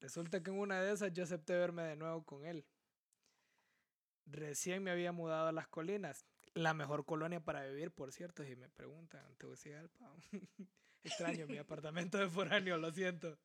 Resulta 0.00 0.42
que 0.42 0.50
en 0.50 0.58
una 0.58 0.82
de 0.82 0.92
esas 0.92 1.12
yo 1.12 1.22
acepté 1.22 1.56
verme 1.56 1.84
de 1.84 1.94
nuevo 1.94 2.24
con 2.24 2.44
él. 2.44 2.66
Recién 4.24 4.82
me 4.82 4.90
había 4.90 5.12
mudado 5.12 5.46
a 5.46 5.52
las 5.52 5.68
colinas. 5.68 6.26
La 6.54 6.74
mejor 6.74 7.04
colonia 7.04 7.38
para 7.38 7.64
vivir, 7.64 7.92
por 7.92 8.10
cierto, 8.10 8.42
si 8.42 8.56
me 8.56 8.68
preguntan, 8.68 9.36
Tegucigalpa. 9.36 10.12
Extraño 11.04 11.46
mi 11.46 11.58
apartamento 11.58 12.18
de 12.18 12.28
foráneo, 12.28 12.78
lo 12.78 12.90
siento. 12.90 13.38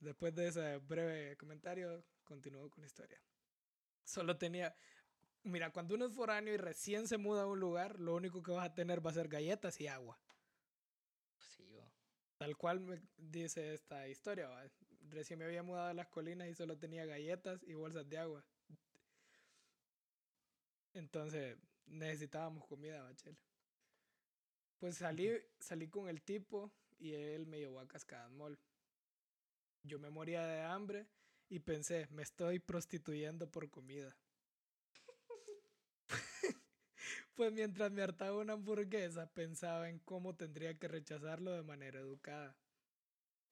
Después 0.00 0.34
de 0.34 0.48
ese 0.48 0.76
breve 0.80 1.34
comentario, 1.38 2.04
continúo 2.24 2.68
con 2.68 2.82
la 2.82 2.88
historia. 2.88 3.22
Solo 4.04 4.36
tenía... 4.36 4.76
Mira, 5.44 5.70
cuando 5.70 5.94
uno 5.94 6.06
es 6.06 6.14
foráneo 6.14 6.54
y 6.54 6.56
recién 6.56 7.06
se 7.06 7.18
muda 7.18 7.42
a 7.42 7.46
un 7.46 7.60
lugar, 7.60 8.00
lo 8.00 8.14
único 8.14 8.42
que 8.42 8.50
vas 8.50 8.64
a 8.64 8.74
tener 8.74 9.04
va 9.04 9.10
a 9.10 9.14
ser 9.14 9.28
galletas 9.28 9.78
y 9.78 9.86
agua. 9.86 10.18
Sí, 11.36 11.68
yo. 11.70 11.82
Tal 12.38 12.56
cual 12.56 12.80
me 12.80 13.02
dice 13.18 13.74
esta 13.74 14.08
historia. 14.08 14.48
¿va? 14.48 14.64
Recién 15.10 15.38
me 15.38 15.44
había 15.44 15.62
mudado 15.62 15.88
a 15.88 15.94
las 15.94 16.08
colinas 16.08 16.48
y 16.48 16.54
solo 16.54 16.78
tenía 16.78 17.04
galletas 17.04 17.62
y 17.62 17.74
bolsas 17.74 18.08
de 18.08 18.16
agua. 18.16 18.42
Entonces 20.94 21.58
necesitábamos 21.84 22.66
comida, 22.66 23.02
bachel. 23.02 23.36
Pues 24.78 24.96
salí, 24.96 25.30
salí 25.58 25.88
con 25.88 26.08
el 26.08 26.22
tipo 26.22 26.72
y 26.98 27.12
él 27.12 27.46
me 27.46 27.58
llevó 27.58 27.80
a 27.80 27.88
Cascadas 27.88 28.30
Mall. 28.30 28.58
Yo 29.82 29.98
me 29.98 30.08
moría 30.08 30.46
de 30.46 30.62
hambre 30.62 31.06
y 31.50 31.58
pensé, 31.58 32.06
me 32.10 32.22
estoy 32.22 32.60
prostituyendo 32.60 33.50
por 33.50 33.68
comida. 33.68 34.16
Pues 37.34 37.52
mientras 37.52 37.90
me 37.90 38.02
hartaba 38.02 38.38
una 38.38 38.54
hamburguesa, 38.54 39.26
pensaba 39.32 39.88
en 39.88 39.98
cómo 40.00 40.36
tendría 40.36 40.78
que 40.78 40.88
rechazarlo 40.88 41.52
de 41.52 41.62
manera 41.62 41.98
educada. 42.00 42.56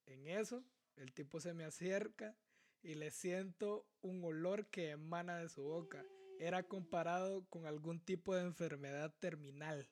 En 0.06 0.26
eso, 0.28 0.64
el 0.96 1.12
tipo 1.12 1.40
se 1.40 1.54
me 1.54 1.64
acerca 1.64 2.36
y 2.82 2.94
le 2.94 3.10
siento 3.10 3.86
un 4.00 4.24
olor 4.24 4.66
que 4.68 4.90
emana 4.90 5.38
de 5.38 5.48
su 5.48 5.62
boca. 5.62 6.04
Era 6.38 6.64
comparado 6.64 7.44
con 7.48 7.66
algún 7.66 8.00
tipo 8.00 8.34
de 8.34 8.42
enfermedad 8.42 9.14
terminal. 9.20 9.88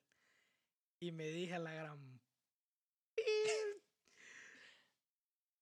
Y 1.01 1.13
me 1.13 1.29
dije 1.29 1.55
a 1.55 1.59
la 1.59 1.73
gran... 1.73 2.21
"Pil, 3.15 3.83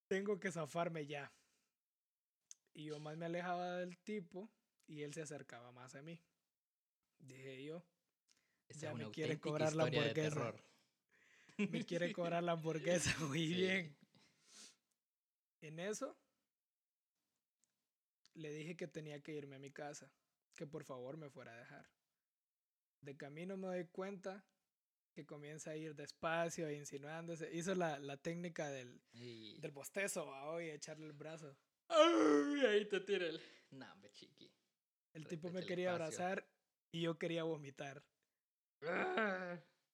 Tengo 0.08 0.40
que 0.40 0.50
zafarme 0.50 1.06
ya. 1.06 1.32
Y 2.74 2.86
yo 2.86 2.98
más 2.98 3.16
me 3.16 3.26
alejaba 3.26 3.76
del 3.76 3.98
tipo 3.98 4.50
y 4.86 5.02
él 5.02 5.12
se 5.12 5.22
acercaba 5.22 5.70
más 5.72 5.94
a 5.94 6.02
mí. 6.02 6.20
Dije 7.18 7.64
yo. 7.64 7.84
Esa 8.68 8.80
Ya 8.80 8.88
es 8.90 8.94
una 8.94 9.04
me 9.08 9.12
quiere 9.12 9.40
cobrar 9.40 9.74
la 9.74 9.84
hamburguesa. 9.84 10.54
Me 11.58 11.84
quiere 11.84 12.12
cobrar 12.12 12.42
la 12.44 12.52
hamburguesa 12.52 13.16
muy 13.26 13.48
Sí. 13.48 13.54
bien. 13.54 13.96
En 15.60 15.80
eso, 15.80 16.16
le 18.34 18.52
dije 18.52 18.76
que 18.76 18.86
tenía 18.86 19.20
que 19.20 19.32
irme 19.34 19.56
a 19.56 19.58
mi 19.58 19.72
casa, 19.72 20.08
que 20.54 20.66
por 20.68 20.84
favor 20.84 21.16
me 21.16 21.30
fuera 21.30 21.52
a 21.52 21.56
dejar. 21.58 21.90
De 23.00 23.16
camino 23.16 23.56
me 23.56 23.66
doy 23.66 23.86
cuenta 23.86 24.44
que 25.14 25.26
comienza 25.26 25.72
a 25.72 25.76
ir 25.76 25.96
despacio, 25.96 26.70
insinuándose. 26.70 27.52
Hizo 27.52 27.74
la, 27.74 27.98
la 27.98 28.16
técnica 28.16 28.68
del, 28.68 29.00
del 29.12 29.70
bostezo, 29.72 30.26
¿va? 30.26 30.48
hoy 30.50 30.70
echarle 30.70 31.06
el 31.06 31.12
brazo. 31.12 31.56
¡Ay! 31.88 32.66
Ahí 32.66 32.84
te 32.88 33.00
tira 33.00 33.26
el... 33.26 33.40
Hombre, 33.72 34.12
chiqui. 34.12 34.48
El 35.12 35.26
tipo 35.26 35.50
me 35.50 35.60
el 35.60 35.66
quería 35.66 35.90
abrazar 35.90 36.48
y 36.92 37.00
yo 37.02 37.18
quería 37.18 37.42
vomitar. 37.42 38.04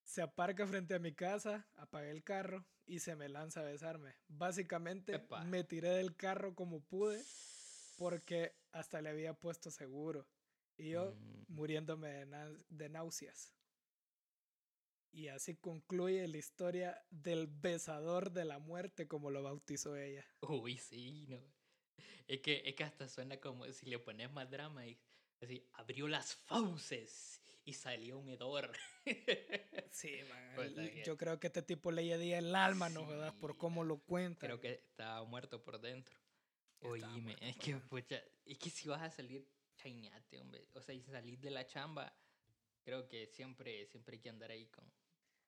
Se 0.04 0.22
aparca 0.22 0.66
frente 0.66 0.94
a 0.94 0.98
mi 0.98 1.14
casa, 1.14 1.66
apagué 1.76 2.10
el 2.10 2.22
carro 2.22 2.64
y 2.86 3.00
se 3.00 3.16
me 3.16 3.28
lanza 3.28 3.60
a 3.60 3.64
besarme. 3.64 4.14
Básicamente 4.28 5.14
Epa. 5.14 5.44
me 5.44 5.64
tiré 5.64 5.88
del 5.90 6.14
carro 6.16 6.54
como 6.54 6.80
pude 6.82 7.22
porque 7.96 8.52
hasta 8.72 9.00
le 9.00 9.10
había 9.10 9.34
puesto 9.34 9.70
seguro. 9.70 10.26
Y 10.76 10.90
yo 10.90 11.14
Mm, 11.14 11.44
muriéndome 11.48 12.08
de, 12.08 12.58
de 12.68 12.88
náuseas. 12.88 13.52
Y 15.12 15.28
así 15.28 15.54
concluye 15.56 16.26
la 16.28 16.36
historia 16.38 17.04
del 17.10 17.46
besador 17.46 18.32
de 18.32 18.44
la 18.44 18.58
muerte, 18.58 19.06
como 19.06 19.30
lo 19.30 19.42
bautizó 19.42 19.96
ella. 19.96 20.26
Uy, 20.40 20.78
sí, 20.78 21.26
no. 21.28 21.38
Es 22.28 22.40
que, 22.40 22.62
es 22.64 22.74
que 22.74 22.84
hasta 22.84 23.08
suena 23.08 23.38
como 23.40 23.66
si 23.72 23.86
le 23.86 23.98
pones 23.98 24.30
más 24.30 24.50
drama 24.50 24.86
y 24.86 24.98
así, 25.40 25.68
abrió 25.74 26.08
las 26.08 26.34
fauces 26.34 27.43
y 27.64 27.72
salió 27.72 28.18
un 28.18 28.28
hedor. 28.28 28.70
Sí, 29.90 30.20
man. 30.28 30.52
Pues, 30.56 30.72
Yo 31.04 31.16
creo 31.16 31.38
que 31.38 31.46
este 31.46 31.62
tipo 31.62 31.92
le 31.92 32.04
llega 32.04 32.38
el 32.38 32.56
alma, 32.56 32.88
no 32.88 33.04
jodas, 33.04 33.32
por 33.34 33.56
cómo 33.56 33.84
lo 33.84 33.98
cuenta. 33.98 34.46
Creo 34.46 34.60
que 34.60 34.72
estaba 34.72 35.24
muerto 35.24 35.62
por 35.62 35.80
dentro. 35.80 36.18
Estaba 36.80 37.14
Oíme, 37.14 37.36
es 37.40 37.56
que, 37.56 37.76
pucha, 37.76 38.20
es 38.44 38.58
que 38.58 38.70
si 38.70 38.88
vas 38.88 39.02
a 39.02 39.10
salir, 39.10 39.46
chaineate, 39.76 40.40
hombre. 40.40 40.66
O 40.72 40.80
sea, 40.80 40.96
y 40.96 41.02
salir 41.02 41.38
de 41.38 41.50
la 41.50 41.64
chamba, 41.64 42.12
creo 42.82 43.08
que 43.08 43.28
siempre, 43.28 43.86
siempre 43.86 44.16
hay 44.16 44.20
que 44.20 44.30
andar 44.30 44.50
ahí 44.50 44.66
con, 44.66 44.90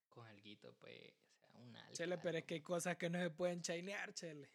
con 0.09 0.27
alguito, 0.29 0.77
pues, 0.79 0.97
o 1.33 1.37
sea, 1.39 1.51
un 1.55 1.75
algo. 1.75 1.95
Chele, 1.95 2.19
pero 2.19 2.39
es 2.39 2.45
que 2.45 2.55
hay 2.55 2.63
cosas 2.63 2.97
que 2.97 3.11
no 3.11 3.19
se 3.19 3.31
pueden 3.31 3.63
chainear, 3.63 4.15
chele. 4.15 4.49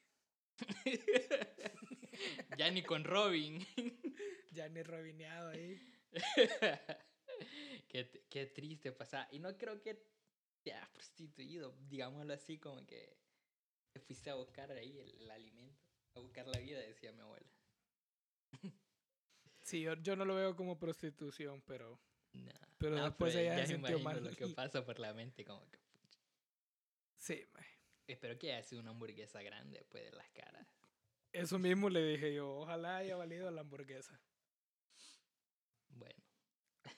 ya 2.58 2.72
ni 2.72 2.82
con 2.84 3.04
Robin. 3.04 3.66
Ya 4.54 4.68
ni 4.68 4.84
robineado 4.84 5.52
ahí. 5.52 5.82
qué, 7.88 8.26
qué 8.30 8.46
triste 8.48 8.92
pasar. 8.92 9.28
Y 9.32 9.40
no 9.40 9.58
creo 9.58 9.82
que 9.82 10.04
te 10.64 10.74
has 10.74 10.90
prostituido, 10.90 11.76
digámoslo 11.90 12.34
así, 12.34 12.58
como 12.60 12.86
que 12.86 13.18
te 13.92 14.00
fuiste 14.00 14.30
a 14.30 14.36
buscar 14.36 14.72
ahí 14.72 15.00
el, 15.00 15.22
el 15.22 15.32
alimento, 15.32 15.82
a 16.16 16.20
buscar 16.20 16.48
la 16.48 16.60
vida, 16.60 16.80
decía 16.80 17.12
mi 17.12 17.22
abuela. 17.22 17.50
Sí, 19.64 19.82
yo, 19.82 19.94
yo 19.94 20.16
no 20.16 20.26
lo 20.26 20.34
veo 20.36 20.56
como 20.56 20.80
prostitución, 20.80 21.62
pero 21.62 22.00
Nah, 22.34 22.52
Pero 22.78 22.96
nah, 22.96 23.06
después 23.06 23.36
ella 23.36 23.58
ya 23.58 23.66
se 23.68 23.74
sintió 23.74 24.00
mal. 24.00 24.24
lo 24.24 24.32
que 24.32 24.48
pasa 24.48 24.84
por 24.86 25.00
la 25.00 25.14
mente, 25.14 25.44
como 25.44 25.70
que 25.70 25.78
pucha. 25.78 26.20
sí. 27.18 27.46
Espero 28.08 28.38
que 28.38 28.52
haya 28.52 28.64
sido 28.64 28.82
una 28.82 28.92
hamburguesa 28.92 29.42
grande 29.42 29.78
después 29.80 30.04
de 30.04 30.12
las 30.12 30.30
caras. 30.32 30.68
Eso 31.32 31.60
mismo 31.60 31.90
le 31.90 32.04
dije 32.04 32.34
yo. 32.34 32.50
Ojalá 32.58 32.98
haya 32.98 33.16
valido 33.16 33.50
la 33.52 33.62
hamburguesa. 33.62 34.20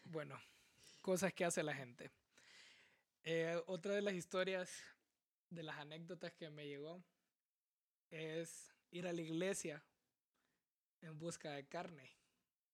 Bueno, 0.03 0.39
cosas 1.01 1.33
que 1.33 1.45
hace 1.45 1.63
la 1.63 1.73
gente. 1.73 2.11
Eh, 3.23 3.61
otra 3.67 3.93
de 3.93 4.01
las 4.01 4.13
historias, 4.13 4.69
de 5.49 5.63
las 5.63 5.77
anécdotas 5.77 6.33
que 6.33 6.49
me 6.49 6.67
llegó, 6.67 7.03
es 8.09 8.73
ir 8.91 9.07
a 9.07 9.13
la 9.13 9.21
iglesia 9.21 9.83
en 11.01 11.17
busca 11.17 11.51
de 11.51 11.67
carne. 11.67 12.09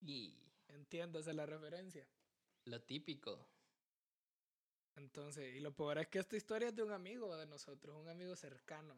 y 0.02 0.36
Entiéndase 0.68 1.34
la 1.34 1.46
referencia. 1.46 2.08
lo 2.66 2.82
típico. 2.82 3.48
Entonces, 4.96 5.56
y 5.56 5.60
lo 5.60 5.74
peor 5.74 5.98
es 5.98 6.08
que 6.08 6.20
esta 6.20 6.36
historia 6.36 6.70
es 6.70 6.76
de 6.76 6.84
un 6.84 6.92
amigo 6.92 7.36
de 7.38 7.48
nosotros, 7.48 7.96
un 7.96 8.10
amigo 8.10 8.36
cercano. 8.36 8.96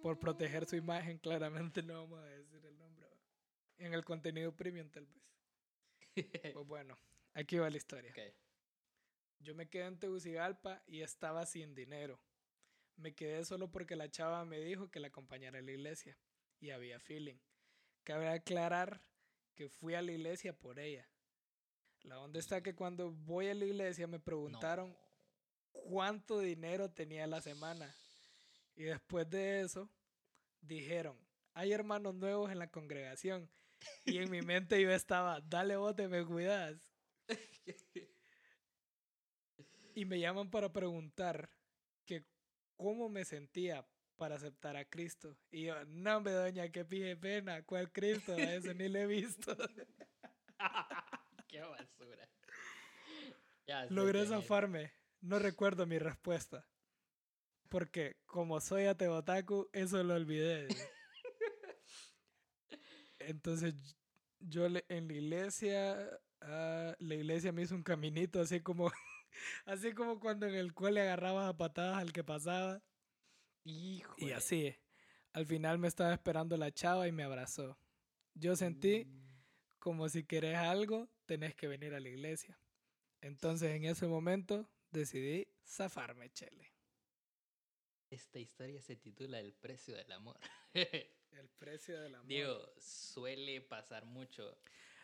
Por 0.00 0.18
proteger 0.18 0.64
su 0.66 0.76
imagen, 0.76 1.18
claramente 1.22 1.82
no 1.82 1.94
vamos 1.94 2.20
a 2.20 2.26
decir 2.26 2.64
el 2.64 2.78
nombre. 2.78 3.06
En 3.78 3.94
el 3.94 4.04
contenido 4.04 4.54
premium, 4.54 4.88
tal 4.90 5.06
vez. 5.06 5.22
Pues 6.54 6.66
bueno, 6.66 6.96
aquí 7.34 7.58
va 7.58 7.70
la 7.70 7.76
historia. 7.76 8.12
Yo 9.40 9.54
me 9.54 9.68
quedé 9.68 9.86
en 9.86 9.98
Tegucigalpa 9.98 10.82
y 10.86 11.02
estaba 11.02 11.46
sin 11.46 11.74
dinero. 11.74 12.20
Me 12.96 13.14
quedé 13.14 13.44
solo 13.44 13.70
porque 13.70 13.96
la 13.96 14.10
chava 14.10 14.44
me 14.44 14.60
dijo 14.60 14.90
que 14.90 15.00
la 15.00 15.08
acompañara 15.08 15.58
a 15.58 15.62
la 15.62 15.72
iglesia 15.72 16.16
y 16.60 16.70
había 16.70 17.00
feeling. 17.00 17.36
Cabe 18.04 18.28
aclarar 18.28 19.00
que 19.54 19.68
fui 19.68 19.94
a 19.94 20.02
la 20.02 20.12
iglesia 20.12 20.52
por 20.52 20.78
ella. 20.78 21.08
La 22.02 22.18
onda 22.20 22.38
está 22.38 22.62
que 22.62 22.74
cuando 22.74 23.10
voy 23.10 23.48
a 23.48 23.54
la 23.54 23.64
iglesia 23.64 24.06
me 24.06 24.18
preguntaron 24.20 24.90
No. 24.90 24.96
cuánto 25.88 26.40
dinero 26.40 26.90
tenía 26.90 27.26
la 27.26 27.40
semana. 27.40 27.94
Y 28.76 28.84
después 28.84 29.28
de 29.28 29.60
eso 29.60 29.88
dijeron, 30.60 31.16
hay 31.54 31.72
hermanos 31.72 32.14
nuevos 32.14 32.50
en 32.50 32.58
la 32.58 32.70
congregación. 32.70 33.48
Y 34.04 34.18
en 34.18 34.30
mi 34.30 34.42
mente 34.42 34.80
yo 34.80 34.90
estaba, 34.90 35.40
dale 35.40 35.76
bote, 35.76 36.08
me 36.08 36.24
cuidas. 36.24 36.76
Y 39.94 40.06
me 40.06 40.18
llaman 40.18 40.48
para 40.50 40.72
preguntar 40.72 41.50
que 42.06 42.24
cómo 42.76 43.10
me 43.10 43.26
sentía 43.26 43.86
para 44.16 44.36
aceptar 44.36 44.76
a 44.76 44.84
Cristo. 44.84 45.36
Y 45.50 45.64
yo, 45.64 45.84
no, 45.84 46.16
hombre, 46.16 46.32
doña, 46.32 46.70
qué 46.70 46.84
pije 46.84 47.16
pena, 47.16 47.62
¿cuál 47.62 47.92
Cristo? 47.92 48.32
A 48.32 48.54
eso 48.54 48.72
ni 48.72 48.88
le 48.88 49.02
he 49.02 49.06
visto. 49.06 49.54
Qué 51.48 51.60
basura. 51.60 52.28
Ya 53.66 53.84
Logré 53.90 54.24
zafarme. 54.26 54.92
No 55.20 55.38
recuerdo 55.38 55.86
mi 55.86 55.98
respuesta. 55.98 56.66
Porque 57.68 58.16
como 58.26 58.60
soy 58.60 58.86
ateotaku, 58.86 59.68
eso 59.72 60.02
lo 60.02 60.14
olvidé. 60.14 60.68
Entonces 63.28 63.96
yo 64.40 64.68
le- 64.68 64.84
en 64.88 65.08
la 65.08 65.14
iglesia, 65.14 66.20
ah, 66.40 66.94
la 66.98 67.14
iglesia 67.14 67.52
me 67.52 67.62
hizo 67.62 67.74
un 67.74 67.82
caminito 67.82 68.40
así 68.40 68.60
como, 68.60 68.90
así 69.66 69.92
como 69.94 70.18
cuando 70.20 70.46
en 70.46 70.54
el 70.54 70.72
cual 70.74 70.94
le 70.94 71.02
agarrabas 71.02 71.48
a 71.48 71.56
patadas 71.56 71.98
al 71.98 72.12
que 72.12 72.24
pasaba. 72.24 72.82
Y 73.64 73.98
Híjole. 73.98 74.34
así, 74.34 74.74
al 75.32 75.46
final 75.46 75.78
me 75.78 75.88
estaba 75.88 76.12
esperando 76.12 76.56
la 76.56 76.72
chava 76.72 77.06
y 77.08 77.12
me 77.12 77.22
abrazó. 77.22 77.78
Yo 78.34 78.56
sentí 78.56 79.04
Mm. 79.04 79.22
como 79.78 80.08
si 80.08 80.24
querés 80.24 80.56
algo, 80.56 81.08
tenés 81.26 81.54
que 81.54 81.68
venir 81.68 81.94
a 81.94 82.00
la 82.00 82.08
iglesia. 82.08 82.58
Entonces 83.20 83.70
en 83.70 83.84
ese 83.84 84.06
momento 84.06 84.68
decidí 84.90 85.46
zafarme, 85.64 86.30
chele. 86.30 86.72
Esta 88.10 88.38
historia 88.38 88.80
se 88.82 88.96
titula 88.96 89.38
El 89.40 89.54
precio 89.54 89.94
del 89.96 90.10
amor. 90.12 90.38
El 91.32 91.48
precio 91.48 92.00
del 92.00 92.14
amor. 92.14 92.26
Digo, 92.28 92.72
suele 92.78 93.60
pasar 93.62 94.04
mucho. 94.04 94.56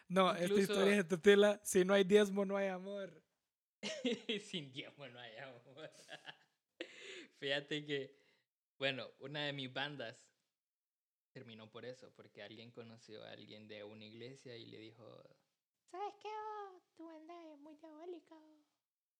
no, 0.08 0.34
esta 0.34 0.60
historia 0.60 0.96
se 0.96 1.04
titula 1.04 1.60
Si 1.64 1.84
no 1.84 1.94
hay 1.94 2.04
diezmo, 2.04 2.44
no 2.44 2.56
hay 2.56 2.68
amor. 2.68 3.22
Sin 4.42 4.72
tiempo 4.72 5.06
no 5.08 5.18
hay 5.20 5.36
amor. 5.38 5.90
Fíjate 7.38 7.84
que, 7.86 8.16
bueno, 8.78 9.08
una 9.20 9.46
de 9.46 9.52
mis 9.52 9.72
bandas 9.72 10.16
terminó 11.32 11.70
por 11.70 11.84
eso, 11.84 12.12
porque 12.14 12.42
alguien 12.42 12.70
conoció 12.72 13.22
a 13.24 13.30
alguien 13.30 13.68
de 13.68 13.84
una 13.84 14.04
iglesia 14.04 14.56
y 14.56 14.66
le 14.66 14.78
dijo, 14.78 15.22
¿Sabes 15.90 16.14
qué? 16.20 16.28
oh? 16.28 16.82
tu 16.96 17.04
banda 17.04 17.34
es 17.52 17.58
muy 17.60 17.76
diabólica. 17.76 18.34
oh, 18.34 18.64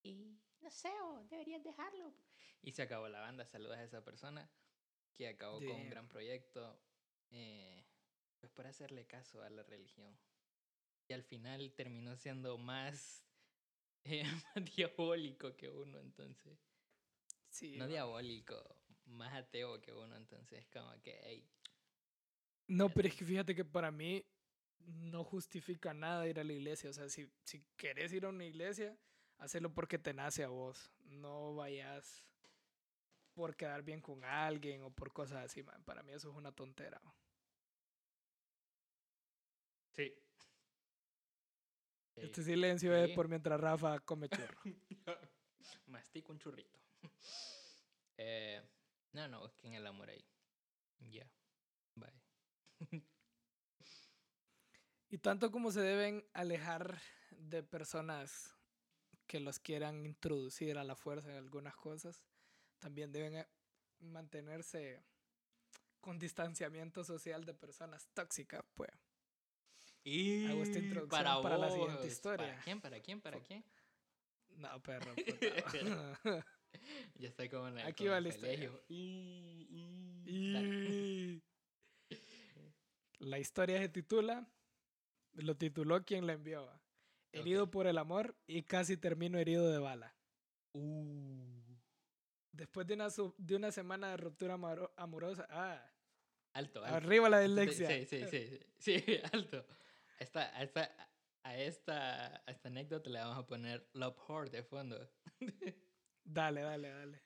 Y 0.03 0.37
no 0.61 0.71
sé, 0.71 0.91
oh, 1.03 1.25
deberías 1.31 1.63
dejarlo. 1.63 2.13
y 2.63 2.73
se 2.73 2.83
acabó 2.83 3.09
la 3.09 3.21
banda. 3.21 3.47
Saludos 3.47 3.77
a 3.79 3.85
esa 3.85 4.05
persona 4.05 4.51
que 5.17 5.29
acabó 5.29 5.59
con 5.59 5.71
un 5.73 5.89
gran 5.89 6.09
proyecto, 6.09 6.81
eh, 7.31 7.85
pues 8.41 8.53
por 8.53 8.67
hacerle 8.67 9.07
caso 9.07 9.43
a 9.43 9.51
la 9.51 9.63
religión. 9.63 10.19
Y 11.09 11.13
al 11.15 11.23
final 11.23 11.73
terminó 11.75 12.17
siendo 12.17 12.59
más, 12.59 13.25
eh, 14.05 14.25
más 14.25 14.77
diabólico 14.77 15.57
que 15.57 15.69
uno, 15.69 15.99
entonces. 15.99 16.59
Sí, 17.49 17.77
No 17.79 17.87
diabólico, 17.87 18.77
más 19.07 19.35
ateo 19.35 19.81
que 19.81 19.93
uno, 19.93 20.17
entonces 20.17 20.67
como 20.69 21.01
que, 21.01 21.19
hey, 21.25 21.49
No, 22.67 22.89
pero 22.91 23.09
es 23.09 23.15
que 23.15 23.25
fíjate 23.25 23.55
que 23.55 23.65
para 23.65 23.91
mí 23.91 24.25
no 24.81 25.25
justifica 25.25 25.95
nada 25.95 26.29
ir 26.29 26.39
a 26.39 26.45
la 26.45 26.53
iglesia. 26.53 26.91
O 26.91 26.93
sea, 26.93 27.09
si, 27.09 27.31
si 27.45 27.65
querés 27.77 28.13
ir 28.13 28.25
a 28.25 28.29
una 28.29 28.45
iglesia, 28.45 28.97
hacelo 29.39 29.73
porque 29.73 29.99
te 29.99 30.13
nace 30.13 30.45
a 30.45 30.49
vos. 30.49 30.91
No 31.05 31.55
vayas 31.55 32.25
por 33.39 33.55
quedar 33.55 33.85
bien 33.85 34.01
con 34.01 34.25
alguien 34.25 34.83
o 34.83 34.91
por 34.91 35.13
cosas 35.13 35.45
así, 35.45 35.63
man. 35.63 35.81
Para 35.85 36.03
mí 36.03 36.13
eso 36.13 36.29
es 36.29 36.37
una 36.37 36.51
tontera. 36.51 37.01
man. 37.05 37.15
sí. 39.95 40.13
Este 42.17 42.43
silencio 42.43 42.97
es 42.97 43.15
por 43.15 43.29
mientras 43.29 43.61
Rafa 43.61 44.01
come 44.01 44.29
churro. 44.51 44.61
Mastico 45.87 46.33
un 46.33 46.39
churrito. 46.39 46.79
Eh, 48.21 48.61
no, 49.13 49.29
no, 49.29 49.47
es 49.47 49.55
que 49.55 49.69
en 49.69 49.75
el 49.75 49.87
amor 49.87 50.11
ahí. 50.11 50.27
Ya. 50.99 51.31
Bye. 51.95 53.05
Y 55.09 55.19
tanto 55.19 55.53
como 55.53 55.71
se 55.71 55.83
deben 55.83 56.29
alejar 56.35 57.01
de 57.31 57.63
personas 57.63 58.59
que 59.29 59.39
los 59.39 59.61
quieran 59.61 60.05
introducir 60.05 60.79
a 60.79 60.85
la 60.85 60.97
fuerza 60.97 61.31
en 61.31 61.37
algunas 61.37 61.77
cosas, 61.77 62.25
también 62.79 63.13
deben 63.13 63.35
eh, 63.37 63.49
mantenerse 64.01 65.03
con 66.01 66.19
distanciamiento 66.19 67.05
social 67.05 67.45
de 67.45 67.55
personas 67.55 68.09
tóxicas, 68.15 68.65
pues. 68.75 68.91
Y 70.05 70.47
Hago 70.47 70.63
esta 70.63 70.79
introducción 70.79 71.43
para 71.43 71.59
la 71.59 71.71
siguiente 71.71 72.07
historia. 72.07 72.47
¿Para 72.47 72.63
quién? 72.63 72.81
¿Para 72.81 73.01
quién? 73.01 73.21
¿Para 73.21 73.41
quién? 73.41 73.65
No, 74.57 74.83
perro. 74.83 75.13
Ya 77.15 77.29
estoy 77.29 77.49
como 77.49 77.67
en 77.69 77.79
el, 77.79 77.87
Aquí 77.87 78.07
va 78.07 78.19
el 78.19 78.25
la 78.25 78.29
historia. 78.29 78.55
colegio. 78.57 78.85
Y- 78.89 79.67
y- 80.27 80.53
dale. 80.53 80.69
Y- 80.91 81.43
La 83.21 83.39
historia 83.39 83.79
se 83.79 83.89
titula, 83.89 84.47
lo 85.33 85.57
tituló 85.57 86.05
quien 86.05 86.27
la 86.27 86.35
envió. 86.35 86.71
Herido 87.33 87.71
por 87.71 87.87
el 87.87 87.97
amor 87.99 88.37
y 88.47 88.63
casi 88.65 88.97
termino 88.99 89.39
herido 89.39 89.71
de 89.71 89.79
bala. 89.79 90.15
Uh. 90.75 91.58
Después 92.59 92.89
de 92.89 92.95
una, 92.95 93.07
de 93.39 93.55
una 93.57 93.71
semana 93.71 94.11
de 94.11 94.17
ruptura 94.17 94.55
amoro- 94.55 94.93
amorosa. 94.97 95.47
Ah, 95.49 95.81
Alto, 96.55 96.83
alto. 96.85 96.97
arriba 96.97 97.29
la 97.29 97.39
dislexia. 97.39 97.87
Sí, 97.89 98.05
sí, 98.07 98.27
sí, 98.29 98.61
sí, 98.79 99.03
sí, 99.05 99.21
alto. 99.33 99.65
Esta, 100.19 100.61
esta, 100.61 100.91
a, 101.45 101.57
esta, 101.57 102.27
a 102.45 102.51
esta 102.51 102.69
anécdota 102.69 103.11
le 103.11 103.21
vamos 103.21 103.39
a 103.39 103.47
poner 103.47 103.89
Love 103.93 104.19
Horde 104.27 104.51
de 104.57 104.63
fondo. 104.65 105.09
Dale, 106.25 106.63
dale, 106.63 106.89
dale. 106.91 107.23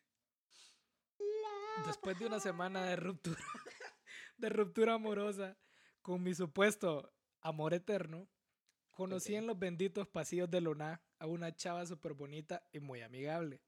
Después 1.87 2.19
de 2.19 2.27
una 2.27 2.39
semana 2.39 2.85
de 2.85 2.97
ruptura, 2.97 3.41
de 4.37 4.49
ruptura 4.51 4.95
amorosa 4.95 5.57
con 6.03 6.23
mi 6.23 6.35
supuesto 6.35 7.13
amor 7.41 7.73
eterno, 7.75 8.29
conocí 8.91 9.33
Ok. 9.33 9.39
en 9.39 9.47
los 9.47 9.59
benditos 9.59 10.07
pasillos 10.07 10.51
de 10.51 10.61
Luna 10.61 11.03
a 11.19 11.27
una 11.27 11.57
chava 11.57 11.85
súper 11.87 12.13
bonita 12.13 12.63
y 12.71 12.81
muy 12.81 13.01
amigable. 13.01 13.61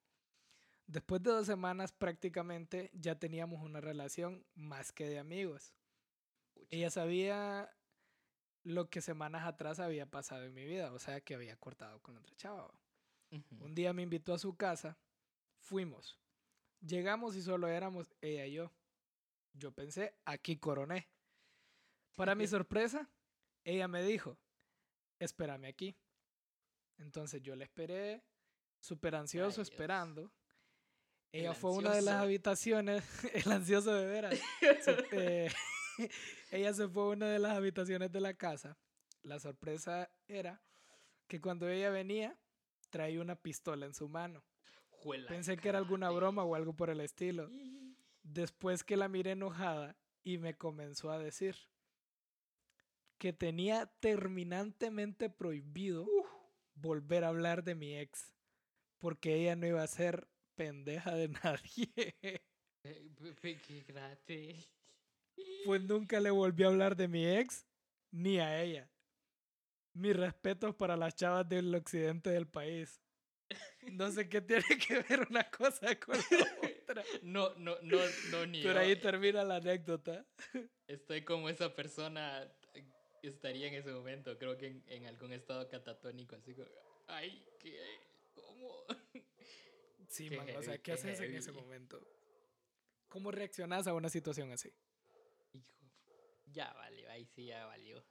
Después 0.87 1.23
de 1.23 1.31
dos 1.31 1.47
semanas 1.47 1.93
prácticamente 1.93 2.91
ya 2.93 3.19
teníamos 3.19 3.62
una 3.62 3.81
relación 3.81 4.45
más 4.55 4.93
que 4.93 5.09
de 5.09 5.19
amigos. 5.19 5.75
Ella 6.71 6.91
sabía 6.91 7.75
lo 8.62 8.88
que 8.91 9.00
semanas 9.00 9.47
atrás 9.47 9.81
había 9.81 10.07
pasado 10.07 10.45
en 10.45 10.55
mi 10.55 10.64
vida, 10.64 10.93
o 10.93 10.99
sea 10.99 11.21
que 11.21 11.35
había 11.35 11.57
cortado 11.57 12.00
con 12.00 12.17
otra 12.17 12.35
chava. 12.37 12.67
¿va? 12.67 12.81
Ujú. 13.31 13.64
Un 13.64 13.75
día 13.75 13.93
me 13.93 14.03
invitó 14.03 14.35
a 14.35 14.38
su 14.38 14.57
casa, 14.57 14.99
fuimos. 15.59 16.19
Llegamos 16.81 17.37
y 17.37 17.43
solo 17.43 17.69
éramos 17.69 18.14
ella 18.21 18.47
y 18.47 18.53
yo. 18.53 18.71
Yo 19.55 19.73
pensé, 19.73 20.14
aquí 20.25 20.57
coroné. 20.59 21.09
Para 22.17 22.35
mi 22.35 22.47
sorpresa, 22.47 23.11
ella 23.64 23.88
me 23.88 24.03
dijo, 24.03 24.38
espérame 25.19 25.67
aquí. 25.67 25.97
Entonces 26.99 27.43
yo 27.43 27.57
la 27.57 27.64
esperé, 27.64 28.23
súper 28.81 29.14
ansioso, 29.14 29.61
Ay, 29.61 29.64
Dios. 29.64 29.69
El 31.35 31.41
Ella 31.41 31.55
fue 31.55 31.71
a 31.71 31.75
una 31.75 31.91
de 31.91 32.03
las 32.03 32.14
ansioso. 32.14 32.23
habitaciones, 32.23 33.05
el 33.35 33.50
ansioso 33.53 33.93
de 33.93 34.07
veras. 34.07 34.41
eh, 35.11 35.50
ella 36.53 36.73
se 36.73 36.87
fue 36.88 37.03
a 37.03 37.07
una 37.09 37.26
de 37.29 37.41
las 37.41 37.57
habitaciones 37.57 38.12
de 38.12 38.21
la 38.21 38.35
casa. 38.35 38.79
La 39.23 39.41
sorpresa 39.41 40.09
era 40.29 40.62
que 41.26 41.41
cuando 41.41 41.69
ella 41.69 41.91
venía, 41.91 42.38
traía 42.91 43.21
una 43.21 43.35
pistola 43.35 43.85
en 43.85 43.95
su 43.95 44.09
mano. 44.09 44.45
Juela 44.91 45.27
Pensé 45.27 45.57
que 45.57 45.68
era 45.68 45.79
alguna 45.79 46.09
broma 46.11 46.44
o 46.44 46.55
algo 46.55 46.77
por 46.77 46.88
el 46.88 47.01
estilo. 47.01 47.51
Después 48.23 48.85
que 48.85 48.97
la 48.97 49.09
miré 49.09 49.33
enojada 49.33 49.97
y 50.23 50.38
me 50.38 50.57
comenzó 50.57 51.11
a 51.11 51.18
decir 51.18 51.57
que 53.18 53.33
tenía 53.33 53.87
terminantemente 53.99 55.31
prohibido 55.31 56.07
volver 56.75 57.25
a 57.25 57.29
hablar 57.29 57.64
de 57.64 57.75
mi 57.75 57.99
ex, 57.99 58.33
porque 59.01 59.35
ella 59.35 59.57
no 59.57 59.66
iba 59.66 59.83
a 59.83 59.87
ser 59.88 60.29
pendeja 60.55 61.14
de 61.14 61.29
nadie. 61.45 61.93
Eh, 62.83 63.11
qué. 64.27 64.57
Pues 65.64 65.83
nunca 65.83 66.21
le 66.21 66.31
volví 66.31 66.64
a 66.64 66.69
hablar 66.69 66.97
de 66.97 67.09
mi 67.09 67.27
ex 67.27 67.67
ni 68.11 68.38
a 68.38 68.62
ella. 68.62 68.90
Mis 69.95 70.17
respetos 70.17 70.75
para 70.75 70.97
las 70.97 71.14
chavas 71.14 71.49
del 71.49 71.75
occidente 71.75 72.31
del 72.31 72.47
país. 72.47 73.01
No 73.93 74.11
sé 74.11 74.29
qué 74.29 74.40
tiene 74.40 74.64
que 74.87 75.01
ver 75.03 75.27
una 75.29 75.49
cosa 75.51 75.99
con 75.99 76.17
la 76.17 76.25
otra. 76.62 77.05
No, 77.23 77.55
no, 77.57 77.77
no, 77.83 77.99
no, 78.31 78.47
ni 78.47 78.62
Pero 78.62 78.75
yo. 78.75 78.81
ahí 78.81 78.97
termina 78.97 79.43
la 79.43 79.57
anécdota. 79.57 80.25
Estoy 80.88 81.25
como 81.25 81.49
esa 81.49 81.75
persona 81.75 82.47
estaría 83.23 83.69
en 83.69 83.75
ese 83.75 83.90
momento, 83.90 84.37
creo 84.38 84.57
que 84.59 84.67
en, 84.67 84.85
en 84.88 85.07
algún 85.07 85.33
estado 85.33 85.67
catatónico, 85.69 86.37
así 86.37 86.55
como, 86.55 86.69
ay, 87.09 87.43
¿qué? 87.59 87.79
Sí, 90.14 90.29
Qué 90.29 90.37
man, 90.37 90.48
o 90.57 90.62
sea, 90.62 90.77
¿qué 90.77 90.83
qué 90.83 90.92
haces 90.92 91.18
en 91.18 91.35
ese 91.35 91.50
momento? 91.50 92.00
¿Cómo 93.09 93.33
reaccionas 93.33 93.88
a 93.88 93.94
una 93.94 94.09
situación 94.09 94.53
así? 94.53 94.72
Hijo, 95.53 95.90
ya 96.46 96.72
valió, 96.72 97.11
ahí 97.11 97.27
sí 97.27 97.46
ya 97.46 97.66
valió. 97.66 98.07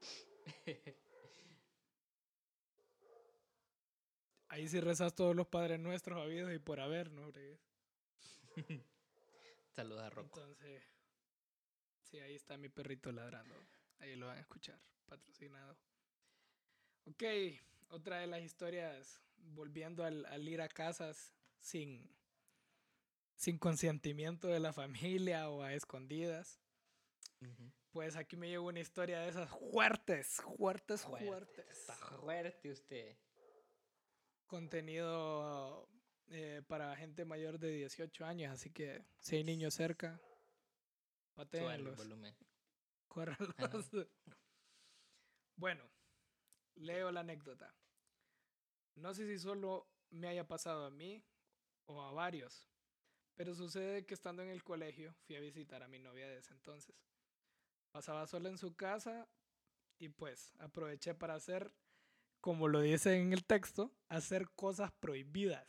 Ahí 4.48 4.66
sí 4.66 4.80
rezas 4.80 5.14
todos 5.14 5.36
los 5.36 5.46
padres 5.46 5.78
nuestros 5.78 6.18
habidos 6.20 6.52
y 6.52 6.58
por 6.58 6.80
haber, 6.80 7.12
¿no? 7.12 7.30
Saluda 9.70 10.06
a 10.06 10.10
Rocco. 10.10 10.40
Entonces, 10.40 10.82
sí, 12.02 12.18
ahí 12.18 12.34
está 12.34 12.56
mi 12.56 12.68
perrito 12.70 13.12
ladrando. 13.12 13.54
Ahí 13.98 14.16
lo 14.16 14.26
van 14.26 14.38
a 14.38 14.40
escuchar, 14.40 14.80
patrocinado. 15.06 15.76
Ok, 17.04 17.22
otra 17.90 18.20
de 18.20 18.26
las 18.26 18.42
historias, 18.42 19.22
volviendo 19.54 20.04
al, 20.04 20.24
al 20.26 20.48
ir 20.48 20.60
a 20.60 20.68
casas 20.68 21.34
sin, 21.58 22.10
sin 23.34 23.58
consentimiento 23.58 24.48
de 24.48 24.60
la 24.60 24.72
familia 24.72 25.48
o 25.50 25.62
a 25.62 25.74
escondidas. 25.74 26.60
Pues 27.90 28.16
aquí 28.16 28.36
me 28.36 28.48
llegó 28.48 28.66
una 28.66 28.80
historia 28.80 29.20
de 29.20 29.30
esas 29.30 29.48
fuertes, 29.50 30.40
fuertes, 30.56 31.02
Fuerte, 31.02 31.26
fuertes. 31.26 31.66
Está 31.70 31.94
fuerte 31.96 32.70
usted. 32.70 33.16
Contenido 34.46 35.88
eh, 36.28 36.62
para 36.68 36.94
gente 36.96 37.24
mayor 37.24 37.58
de 37.58 37.70
18 37.72 38.24
años, 38.24 38.52
así 38.52 38.70
que 38.70 39.04
si 39.18 39.36
hay 39.36 39.44
niños 39.44 39.74
cerca, 39.74 40.20
patéenlos. 41.34 41.96
volumen. 41.96 42.36
Bueno, 45.56 45.84
leo 46.76 47.10
la 47.10 47.20
anécdota. 47.20 47.74
No 49.00 49.14
sé 49.14 49.26
si 49.26 49.38
solo 49.38 49.88
me 50.10 50.28
haya 50.28 50.46
pasado 50.46 50.84
a 50.84 50.90
mí 50.90 51.24
o 51.86 52.02
a 52.02 52.12
varios, 52.12 52.68
pero 53.34 53.54
sucede 53.54 54.04
que 54.04 54.12
estando 54.12 54.42
en 54.42 54.50
el 54.50 54.62
colegio 54.62 55.14
fui 55.22 55.36
a 55.36 55.40
visitar 55.40 55.82
a 55.82 55.88
mi 55.88 55.98
novia 55.98 56.28
de 56.28 56.36
ese 56.36 56.52
entonces. 56.52 56.94
Pasaba 57.92 58.26
sola 58.26 58.50
en 58.50 58.58
su 58.58 58.76
casa 58.76 59.26
y 59.98 60.10
pues 60.10 60.54
aproveché 60.58 61.14
para 61.14 61.34
hacer, 61.34 61.72
como 62.42 62.68
lo 62.68 62.82
dice 62.82 63.16
en 63.16 63.32
el 63.32 63.42
texto, 63.46 63.90
hacer 64.10 64.50
cosas 64.50 64.92
prohibidas. 64.92 65.66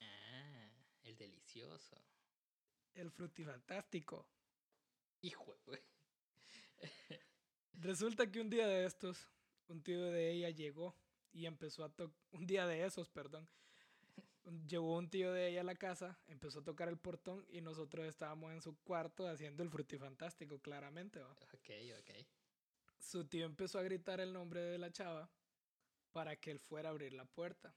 Ah, 0.00 0.68
el 1.04 1.16
delicioso. 1.16 1.96
El 2.92 3.12
frutifantástico. 3.12 4.26
Hijo, 5.20 5.56
güey. 5.64 5.80
Resulta 7.74 8.32
que 8.32 8.40
un 8.40 8.50
día 8.50 8.66
de 8.66 8.84
estos, 8.84 9.28
un 9.68 9.80
tío 9.80 10.02
de 10.06 10.32
ella 10.32 10.50
llegó 10.50 10.96
y 11.36 11.46
empezó 11.46 11.84
a 11.84 11.90
tocar, 11.90 12.16
un 12.32 12.46
día 12.46 12.66
de 12.66 12.84
esos, 12.84 13.08
perdón, 13.10 13.48
llegó 14.66 14.96
un 14.96 15.10
tío 15.10 15.32
de 15.32 15.48
ella 15.48 15.60
a 15.60 15.64
la 15.64 15.74
casa, 15.74 16.18
empezó 16.28 16.60
a 16.60 16.64
tocar 16.64 16.88
el 16.88 16.96
portón 16.96 17.44
y 17.48 17.60
nosotros 17.60 18.06
estábamos 18.06 18.52
en 18.52 18.62
su 18.62 18.76
cuarto 18.78 19.28
haciendo 19.28 19.62
el 19.62 19.70
frutifantástico, 19.70 20.60
claramente. 20.60 21.20
¿va? 21.20 21.30
Ok, 21.52 21.70
ok. 21.98 22.26
Su 22.98 23.26
tío 23.26 23.44
empezó 23.44 23.78
a 23.78 23.82
gritar 23.82 24.20
el 24.20 24.32
nombre 24.32 24.60
de 24.60 24.78
la 24.78 24.90
chava 24.90 25.30
para 26.12 26.36
que 26.36 26.50
él 26.50 26.58
fuera 26.58 26.88
a 26.88 26.92
abrir 26.92 27.12
la 27.12 27.26
puerta. 27.26 27.74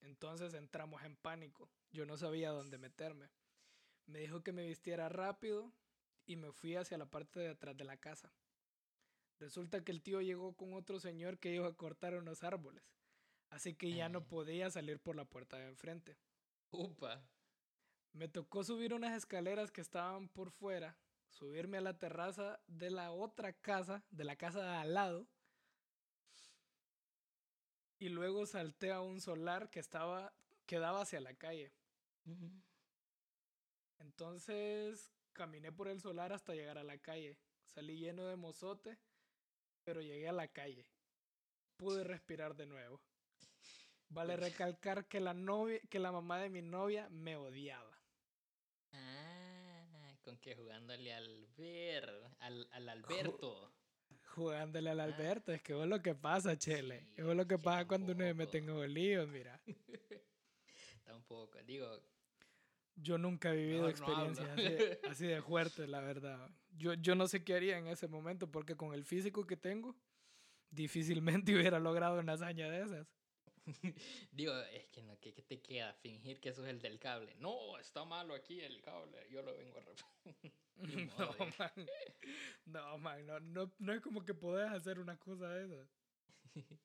Entonces 0.00 0.54
entramos 0.54 1.02
en 1.04 1.16
pánico. 1.16 1.70
Yo 1.90 2.06
no 2.06 2.16
sabía 2.16 2.50
dónde 2.50 2.78
meterme. 2.78 3.28
Me 4.06 4.20
dijo 4.20 4.42
que 4.42 4.52
me 4.52 4.66
vistiera 4.66 5.08
rápido 5.08 5.72
y 6.24 6.36
me 6.36 6.50
fui 6.52 6.76
hacia 6.76 6.98
la 6.98 7.10
parte 7.10 7.40
de 7.40 7.50
atrás 7.50 7.76
de 7.76 7.84
la 7.84 7.98
casa. 7.98 8.32
Resulta 9.38 9.82
que 9.84 9.92
el 9.92 10.02
tío 10.02 10.20
llegó 10.20 10.54
con 10.54 10.72
otro 10.74 11.00
señor 11.00 11.38
que 11.38 11.52
iba 11.52 11.66
a 11.66 11.74
cortar 11.74 12.14
unos 12.14 12.44
árboles. 12.44 12.84
Así 13.52 13.74
que 13.74 13.92
ya 13.92 14.08
no 14.08 14.20
Ah. 14.20 14.24
podía 14.28 14.70
salir 14.70 14.98
por 14.98 15.14
la 15.14 15.26
puerta 15.26 15.58
de 15.58 15.68
enfrente. 15.68 16.16
Upa. 16.70 17.22
Me 18.14 18.26
tocó 18.26 18.64
subir 18.64 18.94
unas 18.94 19.14
escaleras 19.14 19.70
que 19.70 19.82
estaban 19.82 20.28
por 20.30 20.50
fuera, 20.50 20.96
subirme 21.28 21.76
a 21.76 21.82
la 21.82 21.98
terraza 21.98 22.60
de 22.66 22.90
la 22.90 23.10
otra 23.12 23.52
casa, 23.52 24.02
de 24.10 24.24
la 24.24 24.36
casa 24.36 24.62
de 24.62 24.76
al 24.76 24.94
lado, 24.94 25.28
Y 27.98 28.08
luego 28.08 28.46
salté 28.46 28.90
a 28.90 29.00
un 29.00 29.20
solar 29.20 29.70
que 29.70 29.78
estaba, 29.78 30.32
que 30.66 30.80
daba 30.80 31.02
hacia 31.02 31.20
la 31.20 31.34
calle. 31.34 31.72
Entonces 34.00 35.12
caminé 35.32 35.70
por 35.70 35.86
el 35.86 36.00
solar 36.00 36.32
hasta 36.32 36.52
llegar 36.52 36.78
a 36.78 36.82
la 36.82 36.98
calle. 36.98 37.38
Salí 37.64 37.98
lleno 37.98 38.26
de 38.26 38.34
mozote, 38.34 38.98
pero 39.84 40.00
llegué 40.00 40.28
a 40.28 40.32
la 40.32 40.48
calle. 40.48 40.90
Pude 41.76 42.02
respirar 42.02 42.56
de 42.56 42.66
nuevo. 42.66 43.00
Vale 44.12 44.36
recalcar 44.36 45.06
que 45.06 45.20
la 45.20 45.32
novia, 45.34 45.80
que 45.88 45.98
la 45.98 46.12
mamá 46.12 46.38
de 46.38 46.50
mi 46.50 46.60
novia 46.62 47.08
me 47.10 47.36
odiaba. 47.36 47.98
Ah, 48.92 50.14
con 50.22 50.36
que 50.38 50.54
jugándole 50.54 51.12
al 51.14 51.46
Ver, 51.56 52.10
al, 52.40 52.68
al 52.72 52.88
Alberto. 52.88 53.72
Jugándole 54.34 54.90
al 54.90 55.00
Ah. 55.00 55.04
Alberto, 55.04 55.52
es 55.52 55.62
que 55.62 55.80
es 55.80 55.88
lo 55.88 56.02
que 56.02 56.14
pasa, 56.14 56.56
Chele. 56.58 57.00
Sí, 57.00 57.14
es 57.16 57.24
lo 57.24 57.46
que 57.46 57.58
pasa 57.58 57.86
cuando 57.86 58.12
uno 58.12 58.24
se 58.24 58.34
mete 58.34 58.58
en 58.58 58.94
líos, 58.94 59.28
mira. 59.28 59.60
Tampoco, 61.04 61.62
digo, 61.62 61.88
Yo 62.94 63.16
nunca 63.18 63.52
he 63.52 63.56
vivido 63.56 63.82
no 63.82 63.88
experiencias 63.88 64.48
así, 64.50 64.76
así 65.08 65.26
de 65.26 65.40
fuertes, 65.42 65.88
la 65.88 66.00
verdad. 66.00 66.50
Yo, 66.76 66.94
yo 66.94 67.14
no 67.14 67.26
sé 67.26 67.42
qué 67.44 67.54
haría 67.54 67.78
en 67.78 67.86
ese 67.88 68.06
momento, 68.08 68.50
porque 68.50 68.76
con 68.76 68.92
el 68.94 69.04
físico 69.04 69.46
que 69.46 69.56
tengo, 69.56 69.96
difícilmente 70.70 71.54
hubiera 71.56 71.78
logrado 71.80 72.18
una 72.20 72.34
hazaña 72.34 72.68
de 72.70 72.82
esas. 72.82 73.06
digo, 74.32 74.54
es 74.72 74.86
que 74.88 75.02
no, 75.02 75.18
¿qué, 75.20 75.32
qué 75.32 75.42
te 75.42 75.60
queda? 75.60 75.92
Fingir 75.94 76.40
que 76.40 76.52
sos 76.52 76.66
el 76.66 76.80
del 76.80 76.98
cable. 76.98 77.34
No, 77.36 77.78
está 77.78 78.04
malo 78.04 78.34
aquí 78.34 78.60
el 78.60 78.80
cable, 78.82 79.26
yo 79.30 79.42
lo 79.42 79.56
vengo 79.56 79.78
a 79.78 79.80
reparar. 79.80 80.12
No, 81.18 81.36
man. 81.58 81.86
No, 82.66 82.98
man, 82.98 83.26
no, 83.26 83.40
no, 83.40 83.72
no 83.78 83.92
es 83.92 84.00
como 84.00 84.24
que 84.24 84.34
podés 84.34 84.70
hacer 84.70 84.98
una 84.98 85.18
cosa 85.18 85.48
de 85.48 85.64
esas. 85.66 85.88
Y 86.54 86.62
sí. 86.62 86.78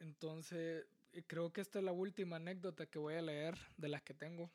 Entonces, 0.00 0.86
eh, 1.12 1.22
creo 1.26 1.52
que 1.52 1.60
esta 1.60 1.78
es 1.78 1.84
la 1.84 1.92
última 1.92 2.36
anécdota 2.36 2.86
que 2.86 2.98
voy 2.98 3.14
a 3.14 3.22
leer 3.22 3.56
de 3.76 3.88
las 3.88 4.02
que 4.02 4.14
tengo. 4.14 4.50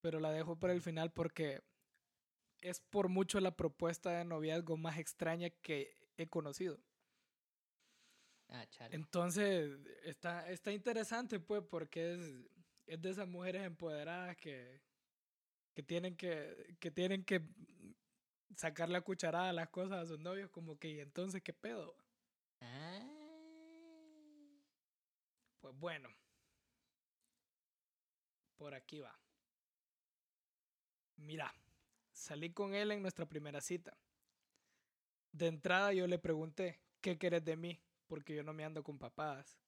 Pero 0.00 0.20
la 0.20 0.32
dejo 0.32 0.58
para 0.58 0.72
el 0.72 0.82
final 0.82 1.12
porque 1.12 1.62
es 2.60 2.80
por 2.80 3.08
mucho 3.08 3.40
la 3.40 3.56
propuesta 3.56 4.10
de 4.10 4.24
noviazgo 4.24 4.76
más 4.76 4.98
extraña 4.98 5.50
que 5.50 5.96
he 6.16 6.28
conocido. 6.28 6.78
Ah, 8.54 8.66
chale. 8.70 8.94
Entonces, 8.94 9.76
está, 10.04 10.48
está 10.48 10.70
interesante, 10.70 11.40
pues, 11.40 11.62
porque 11.68 12.14
es, 12.14 12.20
es 12.86 13.02
de 13.02 13.10
esas 13.10 13.26
mujeres 13.26 13.64
empoderadas 13.64 14.36
que, 14.36 14.80
que, 15.74 15.82
tienen 15.82 16.16
que, 16.16 16.76
que 16.78 16.92
tienen 16.92 17.24
que 17.24 17.42
sacar 18.56 18.88
la 18.88 19.00
cucharada 19.00 19.50
a 19.50 19.52
las 19.52 19.68
cosas 19.70 20.04
a 20.04 20.06
sus 20.06 20.20
novios, 20.20 20.50
como 20.50 20.78
que, 20.78 20.88
¿y 20.88 21.00
entonces 21.00 21.42
qué 21.42 21.52
pedo? 21.52 21.96
Ah. 22.60 23.04
Pues 25.60 25.74
bueno, 25.76 26.08
por 28.56 28.72
aquí 28.74 29.00
va. 29.00 29.18
Mira, 31.16 31.52
salí 32.12 32.52
con 32.52 32.74
él 32.74 32.92
en 32.92 33.02
nuestra 33.02 33.26
primera 33.26 33.60
cita. 33.60 33.96
De 35.32 35.48
entrada 35.48 35.92
yo 35.92 36.06
le 36.06 36.20
pregunté, 36.20 36.80
¿qué 37.00 37.18
querés 37.18 37.44
de 37.44 37.56
mí? 37.56 37.80
Porque 38.14 38.36
yo 38.36 38.44
no 38.44 38.52
me 38.52 38.64
ando 38.64 38.84
con 38.84 38.96
papadas. 38.96 39.58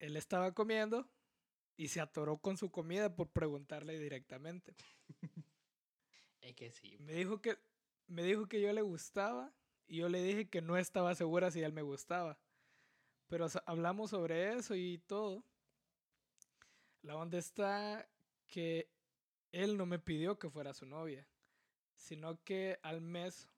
Él 0.00 0.16
estaba 0.16 0.52
comiendo 0.52 1.08
y 1.76 1.86
se 1.86 2.00
atoró 2.00 2.38
con 2.38 2.56
su 2.56 2.72
comida 2.72 3.14
por 3.14 3.28
preguntarle 3.28 4.00
directamente. 4.00 4.74
Es 6.40 6.56
que 6.56 6.72
sí. 6.72 6.96
Me 6.98 7.12
dijo 7.12 7.40
que, 7.40 7.56
me 8.08 8.24
dijo 8.24 8.48
que 8.48 8.60
yo 8.60 8.72
le 8.72 8.82
gustaba 8.82 9.52
y 9.86 9.98
yo 9.98 10.08
le 10.08 10.24
dije 10.24 10.48
que 10.48 10.60
no 10.60 10.76
estaba 10.76 11.14
segura 11.14 11.52
si 11.52 11.62
él 11.62 11.72
me 11.72 11.82
gustaba. 11.82 12.36
Pero 13.28 13.46
hablamos 13.64 14.10
sobre 14.10 14.54
eso 14.54 14.74
y 14.74 14.98
todo. 14.98 15.44
La 17.02 17.14
onda 17.14 17.38
está 17.38 18.08
que 18.48 18.90
él 19.52 19.76
no 19.76 19.86
me 19.86 20.00
pidió 20.00 20.36
que 20.36 20.50
fuera 20.50 20.74
su 20.74 20.84
novia, 20.84 21.28
sino 21.94 22.42
que 22.42 22.80
al 22.82 23.00
mes 23.00 23.48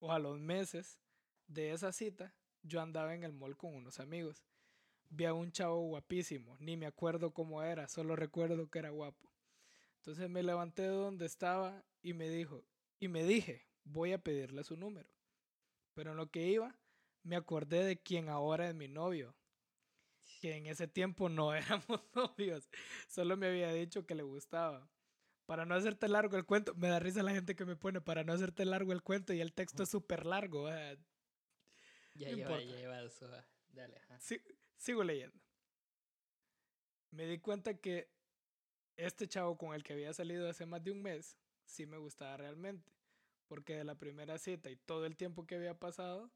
o 0.00 0.10
a 0.10 0.18
los 0.18 0.40
meses 0.40 0.98
de 1.46 1.70
esa 1.70 1.92
cita 1.92 2.34
yo 2.62 2.80
andaba 2.80 3.14
en 3.14 3.24
el 3.24 3.32
mall 3.32 3.56
con 3.56 3.74
unos 3.74 4.00
amigos. 4.00 4.44
Vi 5.10 5.24
a 5.26 5.34
un 5.34 5.52
chavo 5.52 5.80
guapísimo, 5.88 6.56
ni 6.58 6.76
me 6.76 6.86
acuerdo 6.86 7.32
cómo 7.32 7.62
era, 7.62 7.88
solo 7.88 8.16
recuerdo 8.16 8.70
que 8.70 8.78
era 8.78 8.90
guapo. 8.90 9.28
Entonces 9.98 10.28
me 10.30 10.42
levanté 10.42 10.82
de 10.82 10.88
donde 10.88 11.26
estaba 11.26 11.84
y 12.02 12.12
me 12.14 12.28
dijo, 12.28 12.64
y 12.98 13.08
me 13.08 13.24
dije, 13.24 13.66
voy 13.84 14.12
a 14.12 14.22
pedirle 14.22 14.64
su 14.64 14.76
número. 14.76 15.08
Pero 15.94 16.12
en 16.12 16.16
lo 16.16 16.30
que 16.30 16.46
iba, 16.46 16.74
me 17.22 17.36
acordé 17.36 17.84
de 17.84 18.00
quien 18.00 18.28
ahora 18.28 18.68
es 18.68 18.74
mi 18.74 18.88
novio, 18.88 19.34
que 20.40 20.56
en 20.56 20.66
ese 20.66 20.88
tiempo 20.88 21.28
no 21.28 21.54
éramos 21.54 22.00
novios, 22.14 22.68
solo 23.08 23.36
me 23.36 23.48
había 23.48 23.72
dicho 23.72 24.06
que 24.06 24.14
le 24.14 24.22
gustaba. 24.22 24.88
Para 25.46 25.66
no 25.66 25.74
hacerte 25.74 26.08
largo 26.08 26.36
el 26.36 26.46
cuento, 26.46 26.74
me 26.74 26.88
da 26.88 26.98
risa 26.98 27.22
la 27.22 27.32
gente 27.32 27.54
que 27.54 27.64
me 27.64 27.76
pone, 27.76 28.00
para 28.00 28.24
no 28.24 28.32
hacerte 28.32 28.64
largo 28.64 28.92
el 28.92 29.02
cuento 29.02 29.32
y 29.32 29.40
el 29.40 29.52
texto 29.52 29.82
es 29.82 29.88
súper 29.88 30.24
largo. 30.24 30.68
Ya 32.14 32.30
no 32.30 32.36
lleva, 32.36 32.60
ya 32.62 32.76
lleva 32.76 32.98
ah, 32.98 33.46
Dale, 33.72 33.96
ajá. 33.98 34.20
Si- 34.20 34.42
sigo 34.76 35.02
leyendo. 35.02 35.38
Me 37.10 37.26
di 37.26 37.38
cuenta 37.38 37.74
que 37.78 38.10
este 38.96 39.28
chavo 39.28 39.56
con 39.56 39.74
el 39.74 39.82
que 39.82 39.92
había 39.92 40.12
salido 40.12 40.48
hace 40.48 40.66
más 40.66 40.82
de 40.82 40.92
un 40.92 41.02
mes 41.02 41.36
sí 41.64 41.86
me 41.86 41.98
gustaba 41.98 42.36
realmente. 42.36 42.92
Porque 43.48 43.76
de 43.76 43.84
la 43.84 43.98
primera 43.98 44.38
cita 44.38 44.70
y 44.70 44.76
todo 44.76 45.04
el 45.04 45.16
tiempo 45.16 45.46
que 45.46 45.56
había 45.56 45.78
pasado, 45.78 46.30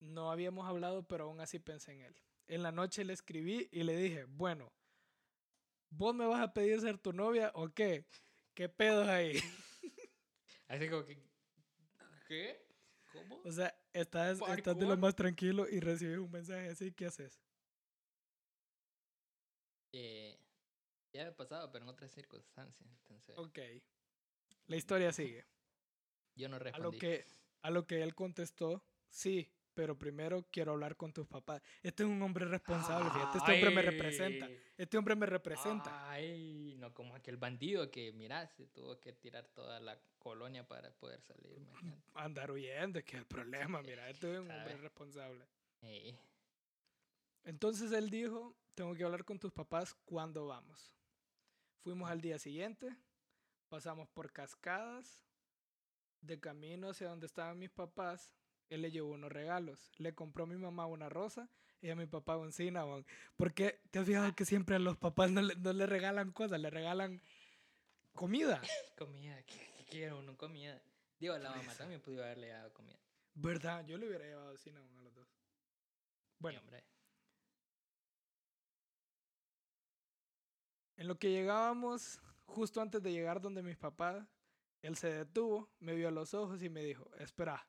no 0.00 0.30
habíamos 0.30 0.66
hablado, 0.66 1.06
pero 1.06 1.24
aún 1.24 1.40
así 1.40 1.58
pensé 1.58 1.92
en 1.92 2.00
él. 2.02 2.16
En 2.46 2.62
la 2.62 2.72
noche 2.72 3.04
le 3.04 3.12
escribí 3.12 3.68
y 3.70 3.82
le 3.82 3.96
dije, 3.96 4.24
bueno, 4.24 4.72
¿vos 5.90 6.14
me 6.14 6.26
vas 6.26 6.40
a 6.40 6.52
pedir 6.54 6.80
ser 6.80 6.98
tu 6.98 7.12
novia 7.12 7.52
o 7.54 7.68
qué? 7.68 8.04
¿Qué 8.54 8.68
pedos 8.68 9.06
ahí? 9.06 9.34
Así 10.68 10.88
como 10.88 11.04
que. 11.04 11.18
¿Qué? 12.26 12.67
¿Cómo? 13.12 13.40
O 13.44 13.52
sea, 13.52 13.74
estás, 13.92 14.40
estás 14.56 14.78
de 14.78 14.86
lo 14.86 14.96
más 14.96 15.14
tranquilo 15.14 15.66
y 15.68 15.80
recibes 15.80 16.18
un 16.18 16.30
mensaje 16.30 16.68
así, 16.68 16.92
¿qué 16.92 17.06
haces? 17.06 17.40
Eh, 19.92 20.38
ya 21.12 21.24
me 21.24 21.32
pasado, 21.32 21.70
pero 21.72 21.84
en 21.84 21.88
otras 21.90 22.10
circunstancias. 22.12 22.88
Entonces, 23.00 23.36
Ok. 23.38 23.58
La 24.66 24.76
historia 24.76 25.12
sigue. 25.12 25.46
yo 26.34 26.48
no 26.48 26.56
A 26.56 26.58
lo 26.58 26.64
respondí. 26.64 26.98
que, 26.98 27.24
a 27.62 27.70
lo 27.70 27.86
que 27.86 28.02
él 28.02 28.14
contestó, 28.14 28.84
sí, 29.08 29.50
pero 29.74 29.96
primero 29.98 30.46
quiero 30.50 30.72
hablar 30.72 30.96
con 30.96 31.12
tus 31.12 31.26
papás. 31.26 31.62
Este 31.82 32.02
es 32.02 32.08
un 32.08 32.20
hombre 32.22 32.44
responsable, 32.44 33.10
fíjate, 33.10 33.38
este 33.38 33.52
hombre 33.54 33.70
me 33.70 33.82
representa. 33.82 34.48
Este 34.76 34.98
hombre 34.98 35.16
me 35.16 35.26
representa. 35.26 36.10
Ay, 36.10 36.67
no 36.88 36.94
como 36.94 37.14
aquel 37.14 37.36
bandido 37.36 37.90
que, 37.90 38.12
mira, 38.12 38.46
se 38.46 38.66
tuvo 38.66 38.98
que 39.00 39.12
tirar 39.12 39.46
toda 39.48 39.80
la 39.80 39.98
colonia 40.18 40.66
para 40.66 40.90
poder 40.90 41.20
salir. 41.22 41.52
imagínate. 41.56 42.02
Andar 42.14 42.50
huyendo, 42.50 43.02
que 43.04 43.16
es 43.16 43.18
el 43.18 43.26
problema, 43.26 43.82
mira, 43.82 44.08
este 44.08 44.32
es 44.32 44.40
un 44.40 44.50
hombre 44.50 44.76
responsable. 44.76 45.44
Eh, 45.82 46.16
Entonces 47.44 47.92
él 47.92 48.10
dijo, 48.10 48.54
tengo 48.74 48.94
que 48.94 49.04
hablar 49.04 49.24
con 49.24 49.38
tus 49.38 49.52
papás, 49.52 49.94
¿cuándo 50.04 50.46
vamos? 50.46 50.94
Fuimos 51.82 52.10
al 52.10 52.20
día 52.20 52.38
siguiente, 52.38 52.96
pasamos 53.68 54.08
por 54.08 54.32
cascadas, 54.32 55.22
de 56.20 56.40
camino 56.40 56.90
hacia 56.90 57.08
donde 57.08 57.26
estaban 57.26 57.58
mis 57.58 57.70
papás, 57.70 58.32
él 58.70 58.82
le 58.82 58.90
llevó 58.90 59.12
unos 59.12 59.30
regalos. 59.30 59.90
Le 59.98 60.14
compró 60.14 60.44
a 60.44 60.46
mi 60.48 60.56
mamá 60.56 60.86
una 60.86 61.08
rosa 61.08 61.48
y 61.80 61.90
a 61.90 61.96
mi 61.96 62.06
papá 62.06 62.36
un 62.36 62.52
cinnamon. 62.52 63.04
Porque 63.36 63.80
te 63.90 63.98
has 63.98 64.06
fijado 64.06 64.34
que 64.34 64.44
siempre 64.44 64.76
a 64.76 64.78
los 64.78 64.96
papás 64.96 65.30
no 65.30 65.42
le, 65.42 65.54
no 65.56 65.72
le 65.72 65.86
regalan 65.86 66.32
cosas, 66.32 66.60
le 66.60 66.70
regalan 66.70 67.22
comida. 68.12 68.60
comida, 68.98 69.42
¿qué, 69.44 69.72
qué 69.76 69.84
quiero? 69.84 70.22
No 70.22 70.36
comida. 70.36 70.80
Digo, 71.18 71.36
la 71.38 71.50
mamá 71.50 71.62
eso. 71.62 71.78
también 71.78 72.00
pudo 72.00 72.22
haberle 72.22 72.48
dado 72.48 72.72
comida. 72.72 72.98
¿Verdad? 73.34 73.84
Yo 73.86 73.96
le 73.98 74.08
hubiera 74.08 74.24
llevado 74.24 74.56
cinnamon 74.56 74.96
a 74.98 75.02
los 75.02 75.14
dos. 75.14 75.28
Bueno, 76.38 76.60
hombre. 76.60 76.84
En 80.96 81.06
lo 81.06 81.18
que 81.18 81.30
llegábamos, 81.30 82.20
justo 82.46 82.80
antes 82.80 83.02
de 83.02 83.12
llegar 83.12 83.40
donde 83.40 83.62
mis 83.62 83.76
papás, 83.76 84.26
él 84.82 84.96
se 84.96 85.12
detuvo, 85.12 85.70
me 85.78 85.94
vio 85.94 86.08
a 86.08 86.12
los 86.12 86.34
ojos 86.34 86.62
y 86.62 86.68
me 86.68 86.82
dijo, 86.82 87.08
espera, 87.18 87.68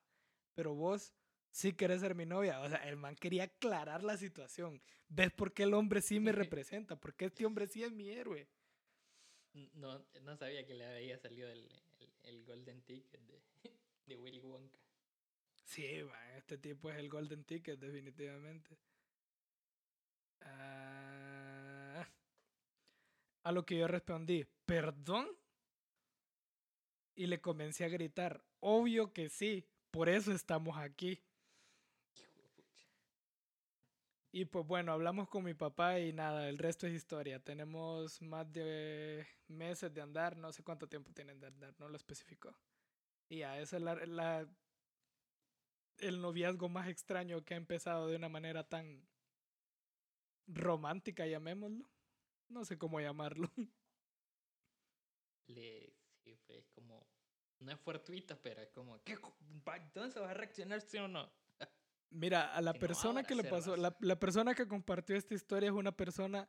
pero 0.55 0.73
vos 0.73 1.13
sí 1.51 1.73
querés 1.73 2.01
ser 2.01 2.15
mi 2.15 2.25
novia. 2.25 2.59
O 2.62 2.69
sea, 2.69 2.77
el 2.89 2.97
man 2.97 3.15
quería 3.15 3.43
aclarar 3.43 4.03
la 4.03 4.17
situación. 4.17 4.81
¿Ves 5.07 5.31
por 5.31 5.53
qué 5.53 5.63
el 5.63 5.73
hombre 5.73 6.01
sí 6.01 6.19
me 6.19 6.31
representa? 6.31 6.99
Porque 6.99 7.25
este 7.25 7.45
hombre 7.45 7.67
sí 7.67 7.83
es 7.83 7.91
mi 7.91 8.09
héroe. 8.09 8.47
No, 9.73 10.05
no 10.21 10.38
sabía 10.38 10.65
que 10.65 10.75
le 10.75 10.85
había 10.85 11.17
salido 11.17 11.49
el, 11.49 11.67
el, 11.99 12.13
el 12.23 12.45
Golden 12.45 12.81
Ticket 12.83 13.21
de, 13.21 13.41
de 14.05 14.15
Willy 14.15 14.39
Wonka. 14.39 14.79
Sí, 15.63 16.03
man, 16.03 16.29
este 16.35 16.57
tipo 16.57 16.89
es 16.89 16.97
el 16.97 17.09
Golden 17.09 17.43
Ticket, 17.43 17.79
definitivamente. 17.79 18.77
Ah, 20.41 22.07
a 23.43 23.51
lo 23.51 23.65
que 23.65 23.77
yo 23.77 23.88
respondí, 23.88 24.45
¿perdón? 24.65 25.27
Y 27.15 27.27
le 27.27 27.41
comencé 27.41 27.85
a 27.85 27.89
gritar, 27.89 28.43
obvio 28.62 29.13
que 29.13 29.29
sí, 29.29 29.67
por 29.91 30.09
eso 30.09 30.31
estamos 30.31 30.77
aquí. 30.77 31.21
Hijo 32.15 32.33
de 32.35 32.49
pucha. 32.49 32.85
Y 34.31 34.45
pues 34.45 34.65
bueno, 34.67 34.91
hablamos 34.93 35.27
con 35.27 35.43
mi 35.43 35.55
papá 35.55 35.99
y 35.99 36.13
nada, 36.13 36.49
el 36.49 36.59
resto 36.59 36.85
es 36.87 36.93
historia. 36.93 37.43
Tenemos 37.43 38.21
más 38.21 38.51
de 38.51 39.27
meses 39.47 39.91
de 39.93 40.01
andar, 40.01 40.37
no 40.37 40.51
sé 40.51 40.63
cuánto 40.63 40.87
tiempo 40.87 41.11
tienen 41.13 41.39
de 41.39 41.47
andar, 41.47 41.75
no 41.79 41.89
lo 41.89 41.95
especificó. 41.97 42.55
Y 43.29 43.39
ya, 43.39 43.59
esa 43.59 43.77
es 43.77 43.83
la, 43.83 43.95
la- 44.07 44.49
el 45.97 46.19
noviazgo 46.21 46.67
más 46.69 46.87
extraño 46.87 47.45
que 47.45 47.53
ha 47.53 47.57
empezado 47.57 48.07
de 48.07 48.15
una 48.15 48.27
manera 48.29 48.67
tan 48.67 49.07
romántica, 50.47 51.25
llamémoslo. 51.27 51.85
No 52.49 52.65
sé 52.65 52.77
cómo 52.77 52.99
llamarlo. 52.99 53.49
Le, 55.47 55.97
sí, 56.23 56.35
fue 56.35 56.65
como. 56.71 57.11
No 57.59 57.71
es 57.73 57.79
fortuita, 57.79 58.41
pero 58.41 58.61
es 58.61 58.69
como. 58.69 59.03
¿qué, 59.03 59.17
¿Dónde 59.93 59.99
vas 59.99 60.17
a 60.17 60.33
reaccionar, 60.33 60.81
sí 60.81 60.97
o 60.97 61.07
no? 61.07 61.29
Mira, 62.11 62.53
a 62.55 62.61
la 62.61 62.73
persona 62.73 63.23
que 63.23 63.35
le 63.35 63.43
pasó, 63.43 63.75
la, 63.75 63.95
la 63.99 64.19
persona 64.19 64.55
que 64.55 64.67
compartió 64.67 65.15
esta 65.15 65.35
historia 65.35 65.67
es 65.69 65.75
una 65.75 65.91
persona 65.95 66.47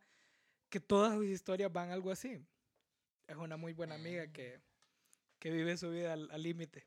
que 0.71 0.81
todas 0.81 1.15
sus 1.15 1.27
historias 1.27 1.73
van 1.73 1.91
algo 1.91 2.11
así. 2.11 2.39
Es 3.27 3.37
una 3.37 3.57
muy 3.57 3.73
buena 3.73 3.95
amiga 3.97 4.23
Ah. 4.25 4.33
que, 4.33 4.61
que 5.39 5.51
vive 5.51 5.77
su 5.77 5.91
vida 5.91 6.13
al 6.15 6.43
límite. 6.43 6.87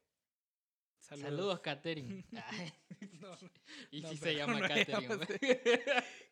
Saludos. 0.99 1.29
Saludos, 1.29 1.59
Katherine. 1.59 2.25
No, 2.31 3.29
no, 3.29 3.37
y 3.91 4.01
no, 4.01 4.09
si 4.09 4.17
se 4.17 4.35
llama 4.35 4.59
no 4.59 4.67
Katherine. 4.67 5.17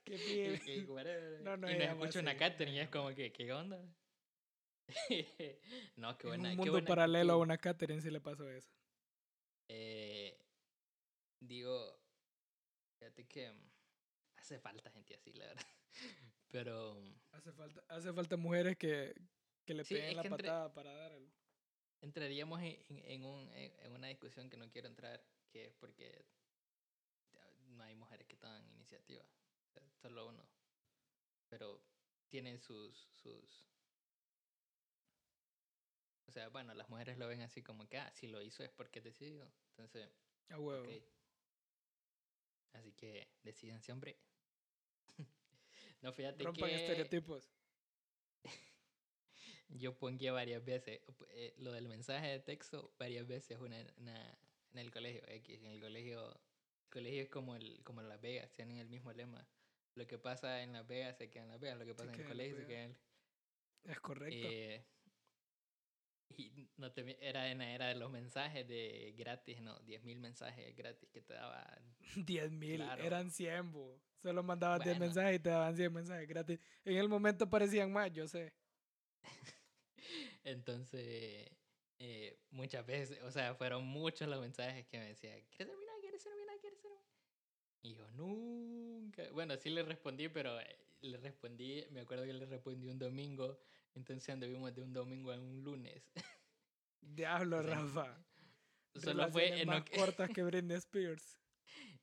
qué 0.06 0.86
whatever. 0.88 1.42
No, 1.42 1.58
no 1.58 1.70
y 1.70 1.74
nos 1.78 1.88
escucha 1.90 2.20
una 2.22 2.38
Katherine 2.38 2.78
y 2.78 2.80
es 2.80 2.90
como 2.90 3.14
que, 3.14 3.32
¿qué 3.32 3.52
onda? 3.54 3.78
no, 5.98 6.18
qué 6.18 6.28
en 6.28 6.30
buena. 6.30 6.44
un 6.50 6.50
qué 6.52 6.56
mundo 6.56 6.72
buena 6.72 6.88
paralelo 6.88 7.34
a 7.34 7.38
una 7.38 7.58
Catherine 7.58 8.02
si 8.02 8.10
le 8.10 8.20
pasó 8.22 8.50
eso. 8.50 8.72
Eh, 9.68 10.38
digo, 11.40 12.01
fíjate 13.12 13.28
que 13.28 13.52
mm, 13.52 13.72
hace 14.38 14.60
falta 14.60 14.90
gente 14.92 15.16
así, 15.16 15.34
la 15.34 15.48
verdad. 15.48 15.66
Pero 16.52 16.96
mm, 16.96 17.14
Hace 17.32 17.52
falta, 17.54 17.84
hace 17.90 18.14
falta 18.14 18.38
mujeres 18.38 18.78
que, 18.78 19.14
que 19.66 19.74
le 19.74 19.84
Sí, 19.84 19.96
peguen 19.96 20.16
la 20.16 20.24
entre- 20.24 20.48
patada 20.48 20.74
para 20.74 20.94
dar 20.94 21.12
el... 21.14 21.28
entraríamos 22.02 22.62
en, 22.62 22.78
en- 22.90 23.26
un, 23.26 23.50
en, 23.54 23.92
una 23.92 24.08
discusión 24.08 24.50
que 24.50 24.58
no 24.58 24.70
quiero 24.70 24.88
entrar, 24.88 25.22
que 25.52 25.66
es 25.68 25.74
porque 25.80 26.26
no 27.78 27.84
hay 27.84 27.96
mujeres 27.96 28.28
que 28.28 28.36
toman 28.38 28.64
iniciativa, 28.76 29.24
sea, 29.74 29.84
solo 30.02 30.28
uno. 30.28 30.44
Pero 31.50 31.80
tienen 32.30 32.60
sus, 32.60 32.98
sus... 33.14 33.66
O 36.28 36.32
sea, 36.32 36.48
bueno, 36.50 36.74
las 36.74 36.90
mujeres 36.90 37.18
lo 37.18 37.28
ven 37.28 37.42
así 37.42 37.62
como 37.62 37.88
que, 37.90 37.98
ah, 37.98 38.12
si 38.14 38.28
lo 38.28 38.42
hizo 38.42 38.64
es 38.64 38.70
porque 38.72 39.02
decidió. 39.02 39.52
Entonces, 39.72 40.10
A 40.50 40.60
huevo. 40.60 40.86
Ok. 40.86 41.21
Así 42.74 42.92
que 42.94 43.28
decídense, 43.44 43.92
hombre. 43.92 44.18
no, 46.02 46.12
fíjate 46.14 46.44
Rompan 46.44 46.70
que 46.70 46.76
estereotipos. 46.76 47.50
yo 49.70 49.98
pongué 49.98 50.32
varias 50.32 50.64
veces 50.66 51.02
eh, 51.30 51.54
lo 51.58 51.72
del 51.72 51.88
mensaje 51.88 52.28
de 52.28 52.40
texto 52.40 52.94
varias 53.00 53.28
veces 53.28 53.58
una, 53.60 53.78
una- 53.98 54.38
en 54.74 54.78
el 54.80 54.92
colegio 54.92 55.22
X, 55.28 55.60
en 55.64 55.72
el 55.72 55.82
colegio 55.82 56.30
el 56.32 56.90
colegio 56.90 57.22
es 57.24 57.30
como 57.30 57.56
el 57.56 57.82
como 57.84 58.02
Las 58.02 58.22
Vegas 58.22 58.52
tienen 58.52 58.78
el 58.78 58.90
mismo 58.90 59.12
lema 59.14 59.46
lo 59.96 60.08
que 60.08 60.18
pasa 60.18 60.64
en 60.64 60.74
Las 60.74 60.88
Vegas 60.88 61.18
se 61.18 61.30
queda 61.30 61.44
en 61.44 61.50
Las 61.50 61.60
Vegas 61.60 61.78
lo 61.80 61.86
que 61.86 61.94
pasa 61.94 62.10
en 62.10 62.16
el 62.16 62.22
en 62.22 62.28
colegio 62.28 62.58
se 62.58 62.66
queda 62.68 62.84
en 62.84 62.92
el 63.84 63.92
Es 63.92 64.00
correcto. 64.00 64.48
eh, 64.48 64.84
y 66.38 66.70
no 66.78 66.92
te, 66.92 67.18
era 67.28 67.50
en 67.52 67.60
la 67.60 67.72
era 67.74 67.88
de 67.88 67.96
los 67.96 68.12
mensajes 68.12 68.68
de 68.68 69.14
gratis, 69.18 69.62
no, 69.62 69.80
10.000 69.82 70.20
mensajes 70.20 70.76
gratis 70.76 71.10
que 71.12 71.22
te 71.22 71.34
daba 71.34 71.66
10 72.16 72.52
mil, 72.52 72.78
claro. 72.78 73.04
eran 73.04 73.32
100, 73.32 73.72
bo. 73.72 74.02
Solo 74.22 74.44
mandabas 74.44 74.84
10 74.84 74.98
Bueno. 74.98 75.06
mensajes 75.06 75.36
y 75.36 75.40
te 75.40 75.50
daban 75.50 75.76
100 75.76 75.94
mensajes 75.94 76.28
gratis. 76.28 76.60
En 76.86 76.98
el 76.98 77.10
momento 77.10 77.50
parecían 77.50 77.92
más, 77.92 78.12
yo 78.14 78.28
sé. 78.28 78.54
Entonces, 80.44 81.50
eh, 82.00 82.40
muchas 82.52 82.86
veces, 82.86 83.22
o 83.24 83.32
sea, 83.32 83.56
fueron 83.56 83.86
muchos 83.86 84.28
los 84.28 84.40
mensajes 84.42 84.86
que 84.88 84.98
me 85.00 85.06
decían, 85.08 85.40
¿quieres 85.50 85.68
terminar? 85.74 85.96
¿Quieres 86.02 86.24
terminar? 86.24 86.60
¿Quieres 86.60 86.82
terminar? 86.82 87.04
Y 87.84 87.96
yo, 87.96 88.08
nunca. 88.12 89.24
Bueno, 89.32 89.56
sí 89.58 89.70
le 89.70 89.84
respondí, 89.84 90.30
pero 90.30 90.60
eh, 90.60 90.78
le 91.02 91.18
respondí, 91.18 91.84
me 91.92 92.02
acuerdo 92.02 92.26
que 92.26 92.34
le 92.34 92.46
respondí 92.46 92.88
un 92.90 93.00
domingo, 93.00 93.60
entonces 93.96 94.30
anduvimos 94.30 94.74
de 94.74 94.82
un 94.82 94.94
domingo 94.94 95.32
a 95.32 95.40
un 95.40 95.64
lunes. 95.64 96.04
Diablo, 97.02 97.62
Rafa. 97.64 98.24
Solo 98.96 99.30
fue 99.32 99.62
en 99.62 99.68
más 99.68 99.80
lo 99.80 99.86
que... 99.86 99.98
cortas 99.98 100.30
que 100.30 100.44
Britney 100.44 100.78
Spears. 100.78 101.38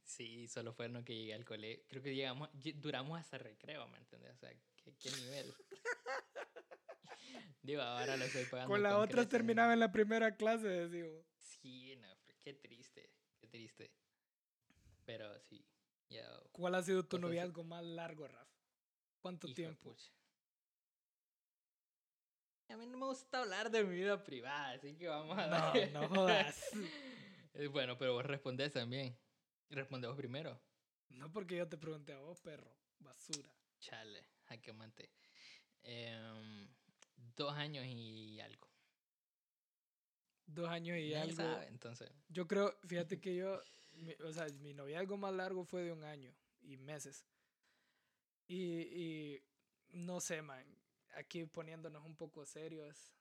Sí, 0.02 0.48
solo 0.48 0.72
fue 0.72 0.86
en 0.86 0.94
lo 0.94 1.04
que 1.04 1.14
llegué 1.14 1.34
al 1.34 1.44
colegio. 1.44 1.84
Creo 1.88 2.02
que 2.02 2.14
llegamos, 2.14 2.48
lle- 2.52 2.74
duramos 2.74 3.20
hasta 3.20 3.36
recreo, 3.38 3.86
¿me 3.88 3.98
entiendes? 3.98 4.34
O 4.34 4.38
sea, 4.38 4.50
¿qué, 4.76 4.94
qué 4.96 5.10
nivel? 5.10 5.54
Digo, 7.62 7.82
ahora 7.82 8.16
lo 8.16 8.24
estoy 8.24 8.44
pagando. 8.46 8.72
Con 8.72 8.82
la 8.82 8.96
otra 8.96 9.08
creces, 9.08 9.26
¿no? 9.26 9.28
terminaba 9.28 9.72
en 9.74 9.80
la 9.80 9.92
primera 9.92 10.36
clase, 10.36 10.88
digo. 10.88 11.26
Sí, 11.36 11.94
no, 11.96 12.08
qué 12.40 12.54
triste, 12.54 13.12
qué 13.38 13.46
triste. 13.48 13.92
Pero 15.04 15.38
sí, 15.40 15.66
ya. 16.08 16.26
¿Cuál 16.52 16.76
ha 16.76 16.82
sido 16.82 17.04
tu 17.04 17.18
noviazgo 17.18 17.64
más 17.64 17.84
largo, 17.84 18.26
Rafa? 18.28 18.56
¿Cuánto 19.20 19.46
hijo 19.48 19.56
tiempo? 19.56 19.90
pucha. 19.92 20.10
A 22.68 22.76
mí 22.76 22.86
no 22.86 22.98
me 22.98 23.06
gusta 23.06 23.40
hablar 23.40 23.70
de 23.70 23.82
mi 23.84 23.94
vida 23.96 24.22
privada, 24.22 24.72
así 24.72 24.94
que 24.96 25.08
vamos 25.08 25.38
a 25.38 25.46
No, 25.46 25.56
dar- 25.56 25.90
no 25.92 26.08
jodas. 26.08 26.70
Eh, 27.54 27.66
bueno, 27.68 27.96
pero 27.96 28.12
vos 28.14 28.24
respondés 28.26 28.72
también. 28.72 29.16
Responde 29.70 30.06
vos 30.06 30.16
primero. 30.16 30.60
No 31.08 31.32
porque 31.32 31.56
yo 31.56 31.68
te 31.68 31.78
pregunté 31.78 32.12
a 32.12 32.18
vos, 32.20 32.40
perro. 32.40 32.70
Basura. 32.98 33.50
Chale, 33.80 34.28
jaque 34.48 34.72
mate. 34.72 35.10
Em, 35.82 36.68
dos 37.36 37.54
años 37.54 37.86
y 37.86 38.38
algo. 38.40 38.68
Dos 40.46 40.68
años 40.68 40.98
y 40.98 41.10
Nadie 41.10 41.20
algo. 41.22 41.36
sabe, 41.36 41.66
entonces. 41.68 42.10
Yo 42.28 42.46
creo, 42.46 42.76
fíjate 42.86 43.20
que 43.20 43.34
yo, 43.36 43.60
mi- 43.92 44.14
o 44.24 44.32
sea, 44.32 44.46
mi 44.60 44.74
noviazgo 44.74 45.16
más 45.16 45.32
largo 45.32 45.64
fue 45.64 45.82
de 45.84 45.92
un 45.92 46.04
año 46.04 46.34
y 46.60 46.76
meses. 46.76 47.24
Y, 48.46 48.80
y 48.80 49.42
no 49.90 50.20
sé, 50.20 50.42
man, 50.42 50.66
aquí 51.18 51.44
poniéndonos 51.46 52.04
un 52.04 52.16
poco 52.16 52.44
serios, 52.46 53.14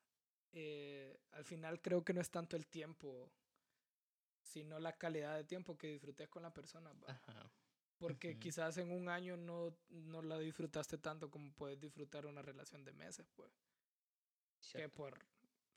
eh, 0.51 1.19
al 1.31 1.43
final 1.45 1.81
creo 1.81 2.03
que 2.03 2.13
no 2.13 2.21
es 2.21 2.29
tanto 2.29 2.55
el 2.55 2.67
tiempo, 2.67 3.31
sino 4.41 4.79
la 4.79 4.93
calidad 4.97 5.35
de 5.35 5.43
tiempo 5.43 5.77
que 5.77 5.87
disfrutes 5.87 6.29
con 6.29 6.43
la 6.43 6.53
persona, 6.53 6.93
va. 6.93 7.09
Ajá. 7.09 7.51
Porque 7.99 8.37
quizás 8.37 8.77
en 8.77 8.91
un 8.91 9.09
año 9.09 9.37
no, 9.37 9.75
no 9.89 10.21
la 10.21 10.37
disfrutaste 10.37 10.99
tanto 10.99 11.31
como 11.31 11.51
puedes 11.53 11.79
disfrutar 11.79 12.25
una 12.27 12.43
relación 12.43 12.83
de 12.85 12.93
meses, 12.93 13.27
pues. 13.35 13.51
Que 14.71 14.87
por 14.89 15.25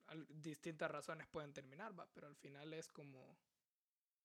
al- 0.06 0.26
distintas 0.28 0.90
razones 0.90 1.26
pueden 1.28 1.52
terminar, 1.52 1.98
va, 1.98 2.06
pero 2.12 2.26
al 2.26 2.36
final 2.36 2.74
es 2.74 2.88
como 2.88 3.38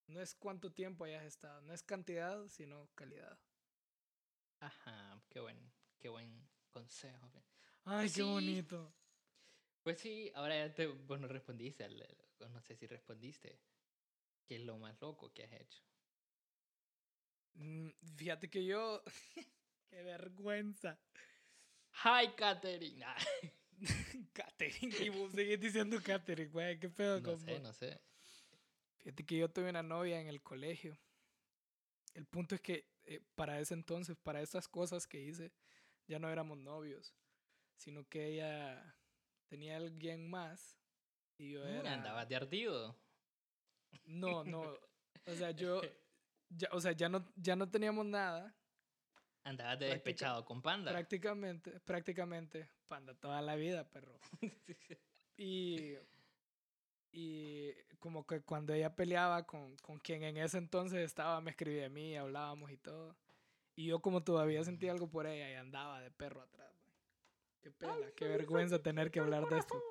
no 0.08 0.22
es 0.22 0.36
cuánto 0.36 0.72
tiempo 0.72 1.06
hayas 1.06 1.24
estado, 1.24 1.62
no 1.62 1.74
es 1.74 1.84
cantidad, 1.84 2.48
sino 2.48 2.90
calidad. 2.96 3.40
Ajá, 4.60 5.22
qué 5.30 5.40
buen, 5.40 5.72
qué 6.00 6.10
buen 6.10 6.50
consejo. 6.72 7.32
Ay, 7.86 8.10
qué 8.10 8.24
bonito. 8.24 8.92
Pues 9.84 10.00
sí, 10.00 10.32
ahora 10.34 10.56
ya 10.58 10.74
te, 10.74 10.88
vos 10.88 11.20
no 11.20 11.28
respondiste, 11.28 11.88
no 12.40 12.62
sé 12.62 12.76
si 12.76 12.88
respondiste. 12.88 13.60
¿Qué 14.48 14.56
es 14.56 14.62
lo 14.62 14.78
más 14.78 15.00
loco 15.02 15.32
que 15.34 15.44
has 15.44 15.54
hecho? 15.54 15.82
Mm, 17.56 17.90
Fíjate 18.18 18.50
que 18.50 18.66
yo 18.66 19.04
qué 19.90 20.02
vergüenza. 20.04 20.98
Hi, 22.04 22.34
Katherine. 22.36 23.04
Ah, 23.06 23.16
Katherine, 24.34 24.96
y 25.06 25.10
vos 25.10 25.32
seguís 25.32 25.60
diciendo 25.60 25.98
Katherine, 26.04 26.50
güey, 26.52 26.80
qué 26.80 26.90
pedo 26.90 27.22
no 27.22 27.24
con 27.24 27.40
sé, 27.40 27.52
vos? 27.52 27.62
no 27.62 27.74
sé. 27.74 28.00
Fíjate 29.00 29.24
que 29.26 29.38
yo 29.38 29.50
tuve 29.50 29.70
una 29.70 29.84
novia 29.84 30.20
en 30.20 30.28
el 30.28 30.42
colegio. 30.42 30.98
El 32.14 32.26
punto 32.26 32.56
es 32.56 32.62
que 32.62 32.88
eh, 33.06 33.22
para 33.36 33.60
ese 33.60 33.74
entonces, 33.74 34.18
para 34.18 34.42
estas 34.42 34.68
cosas 34.68 35.06
que 35.06 35.22
hice, 35.22 35.52
ya 36.08 36.18
no 36.20 36.30
éramos 36.30 36.58
novios, 36.58 37.14
sino 37.78 38.08
que 38.08 38.28
ella 38.28 38.96
tenía 39.48 39.78
alguien 39.78 40.30
más 40.30 40.78
y 41.38 41.52
yo 41.52 41.64
Mm, 41.64 41.68
era... 41.68 41.94
Andabas 41.94 42.28
de 42.28 42.36
ardido. 42.36 42.96
No, 44.06 44.44
no. 44.44 44.62
O 45.26 45.34
sea, 45.36 45.52
yo, 45.52 45.82
ya, 46.50 46.70
o 46.72 46.80
sea, 46.82 46.92
ya 46.94 47.10
no, 47.10 47.26
ya 47.36 47.56
no 47.56 47.70
teníamos 47.70 48.06
nada. 48.06 48.56
Andabas 49.44 49.80
de 49.80 49.88
Práctica- 49.88 49.94
despechado 49.94 50.46
con 50.46 50.62
panda. 50.62 50.92
Prácticamente, 50.92 51.80
prácticamente, 51.82 52.70
panda 52.88 53.14
toda 53.16 53.42
la 53.42 53.56
vida, 53.56 53.88
perro. 53.90 54.20
Y, 55.38 55.98
y 57.12 57.74
como 58.00 58.26
que 58.26 58.42
cuando 58.42 58.74
ella 58.74 58.96
peleaba 58.96 59.46
con, 59.46 59.76
con 59.78 60.00
quien 60.00 60.24
en 60.24 60.38
ese 60.38 60.58
entonces 60.58 61.00
estaba, 61.02 61.42
me 61.42 61.52
escribía 61.52 61.88
a 61.88 61.90
mí, 61.90 62.16
hablábamos 62.16 62.72
y 62.72 62.78
todo. 62.78 63.18
Y 63.76 63.88
yo 63.88 64.00
como 64.02 64.24
todavía 64.24 64.64
sentía 64.64 64.94
algo 64.94 65.10
por 65.10 65.28
ella 65.28 65.52
y 65.52 65.56
andaba 65.56 66.00
de 66.00 66.10
perro 66.10 66.42
atrás. 66.42 66.72
Qué 67.66 67.72
pena, 67.72 68.12
qué 68.16 68.28
vergüenza 68.28 68.78
tener 68.78 69.10
que 69.10 69.20
hablar 69.20 69.50
de 69.50 69.58
esto. 69.58 69.82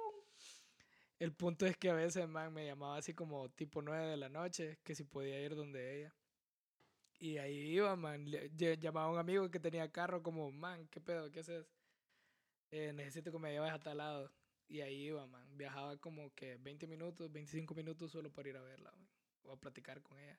El 1.19 1.33
punto 1.33 1.67
es 1.67 1.77
que 1.77 1.91
a 1.91 1.95
veces, 1.95 2.29
man, 2.29 2.53
me 2.55 2.65
llamaba 2.65 2.99
así 2.99 3.15
como 3.15 3.49
tipo 3.49 3.83
9 3.83 4.07
de 4.07 4.17
la 4.17 4.29
noche, 4.29 4.79
que 4.85 4.95
si 4.95 5.03
podía 5.03 5.41
ir 5.41 5.57
donde 5.57 5.99
ella. 5.99 6.15
Y 7.19 7.39
ahí 7.39 7.73
iba, 7.75 7.97
man. 7.97 8.31
le- 8.31 8.49
Llamaba 8.79 9.07
a 9.07 9.11
un 9.11 9.19
amigo 9.19 9.51
que 9.51 9.59
tenía 9.59 9.91
carro 9.91 10.23
como, 10.23 10.53
man, 10.53 10.87
¿qué 10.87 11.01
pedo? 11.01 11.33
¿Qué 11.33 11.41
haces? 11.41 11.67
Eh, 12.71 12.93
necesito 12.93 13.33
que 13.33 13.41
me 13.41 13.51
lleves 13.51 13.73
a 13.73 13.81
tal 13.81 13.99
lado. 13.99 14.31
Y 14.69 14.81
ahí 14.81 15.07
iba, 15.07 15.27
man. 15.27 15.59
Viajaba 15.59 15.97
como 15.97 16.33
que 16.33 16.57
20 16.59 16.87
minutos, 16.87 17.33
25 17.33 17.75
minutos 17.75 18.13
solo 18.13 18.31
para 18.33 18.51
ir 18.51 18.57
a 18.57 18.63
verla, 18.63 18.93
man, 18.93 19.09
O 19.43 19.51
a 19.53 19.57
platicar 19.57 20.01
con 20.01 20.17
ella. 20.17 20.39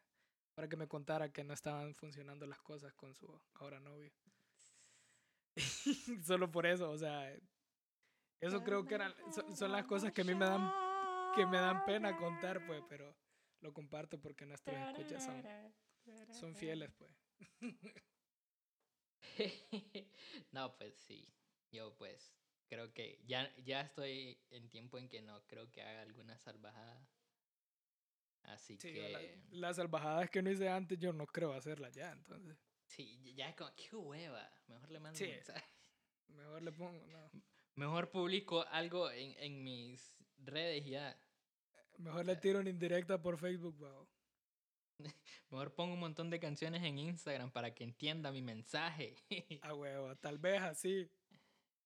Para 0.54 0.70
que 0.70 0.78
me 0.78 0.88
contara 0.88 1.34
que 1.34 1.44
no 1.44 1.54
estaban 1.54 1.96
funcionando 1.96 2.46
las 2.48 2.62
cosas 2.62 2.94
con 2.94 3.14
su 3.14 3.28
ahora 3.56 3.82
novio. 3.82 4.14
solo 6.26 6.52
por 6.52 6.66
eso, 6.66 6.90
o 6.90 6.98
sea. 6.98 7.34
Eso 8.42 8.64
creo 8.64 8.86
que 8.86 8.96
eran, 8.96 9.14
son, 9.34 9.56
son 9.56 9.72
las 9.72 9.86
cosas 9.86 10.12
que 10.12 10.22
a 10.22 10.26
mí 10.26 10.36
me 10.36 10.46
dan 10.46 10.72
que 11.36 11.46
me 11.46 11.58
dan 11.58 11.84
pena 11.86 12.16
contar, 12.18 12.66
pues, 12.66 12.82
pero 12.90 13.14
lo 13.62 13.74
comparto 13.74 14.22
porque 14.22 14.46
nuestros 14.46 14.76
escuchas 14.78 15.26
son, 15.26 15.44
son 16.32 16.56
fieles, 16.56 16.92
pues. 16.98 17.12
no, 20.52 20.78
pues 20.78 20.96
sí. 20.96 21.28
Yo 21.72 21.94
pues 21.98 22.32
creo 22.70 22.94
que 22.94 23.20
ya, 23.28 23.54
ya 23.58 23.82
estoy 23.82 24.38
en 24.52 24.70
tiempo 24.70 24.98
en 24.98 25.10
que 25.10 25.22
no 25.22 25.46
creo 25.48 25.72
que 25.72 25.82
haga 25.82 26.02
alguna 26.04 26.38
salvajada. 26.38 27.10
Así 28.44 28.78
Sí, 28.78 28.94
que... 28.94 29.12
la- 29.52 29.58
las 29.60 29.76
salvajadas 29.78 30.30
que 30.30 30.42
no 30.42 30.52
hice 30.52 30.70
antes, 30.70 31.00
yo 31.00 31.12
no 31.12 31.26
creo 31.26 31.54
hacerlas 31.54 31.94
ya, 31.96 32.12
entonces. 32.12 32.65
Sí, 32.88 33.34
ya 33.36 33.50
es 33.50 33.56
como, 33.56 33.74
qué 33.76 33.96
hueva. 33.96 34.50
Mejor 34.68 34.90
le 34.92 35.00
mando 35.00 35.18
Sí. 35.18 35.26
un 35.26 35.32
mensaje. 35.32 35.66
Mejor 36.28 36.62
le 36.64 36.72
pongo, 36.72 37.06
no. 37.08 37.32
Mejor 37.76 38.10
publico 38.12 38.66
algo 38.70 39.12
en, 39.12 39.36
en 39.40 39.64
mis 39.64 40.16
redes 40.38 40.86
ya. 40.86 41.20
Mejor 41.98 42.26
le 42.26 42.36
tiro 42.36 42.60
una 42.60 42.70
indirecta 42.70 43.22
por 43.22 43.38
Facebook, 43.38 43.78
wow. 43.78 44.08
Mejor 45.50 45.74
pongo 45.76 45.94
un 45.94 46.00
montón 46.00 46.30
de 46.30 46.40
canciones 46.40 46.84
en 46.84 46.98
Instagram 47.00 47.52
para 47.52 47.74
que 47.74 47.84
entienda 47.84 48.32
mi 48.32 48.42
mensaje. 48.42 49.16
A 49.62 49.74
huevo, 49.76 50.16
tal 50.18 50.38
vez 50.38 50.62
así. 50.62 51.10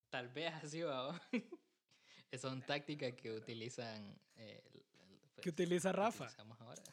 Tal 0.10 0.30
vez 0.30 0.54
así 0.56 0.82
va. 0.82 1.20
Son 2.40 2.62
tácticas 2.66 3.14
que 3.14 3.32
utilizan. 3.32 4.16
eh, 4.36 4.62
pues, 4.72 4.84
Que 5.42 5.50
utiliza 5.50 5.92
Rafa. 5.92 6.26
utilizamos 6.26 6.60
ahora. 6.62 6.84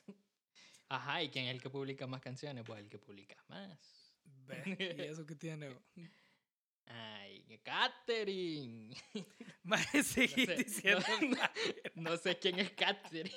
Ajá, 0.89 1.23
y 1.23 1.31
quién 1.31 1.47
es 1.47 1.55
el 1.55 1.61
que 1.63 1.71
publica 1.71 2.07
más 2.07 2.21
canciones, 2.21 2.65
pues 2.65 2.81
el 2.81 2.89
que 2.89 2.99
publica 2.99 3.37
más. 3.49 3.79
Y 4.99 5.03
eso 5.03 5.27
que 5.27 5.35
tiene. 5.35 5.77
Ay, 6.87 7.45
Katherine. 7.65 8.95
Más 9.65 9.85
No 9.95 10.03
seguir 10.05 10.47
sé, 10.47 10.57
diciendo. 10.57 11.05
no- 11.95 12.11
no 12.11 12.17
sé 12.17 12.39
quién 12.39 12.59
es 12.61 12.71
Katherine. 12.73 13.35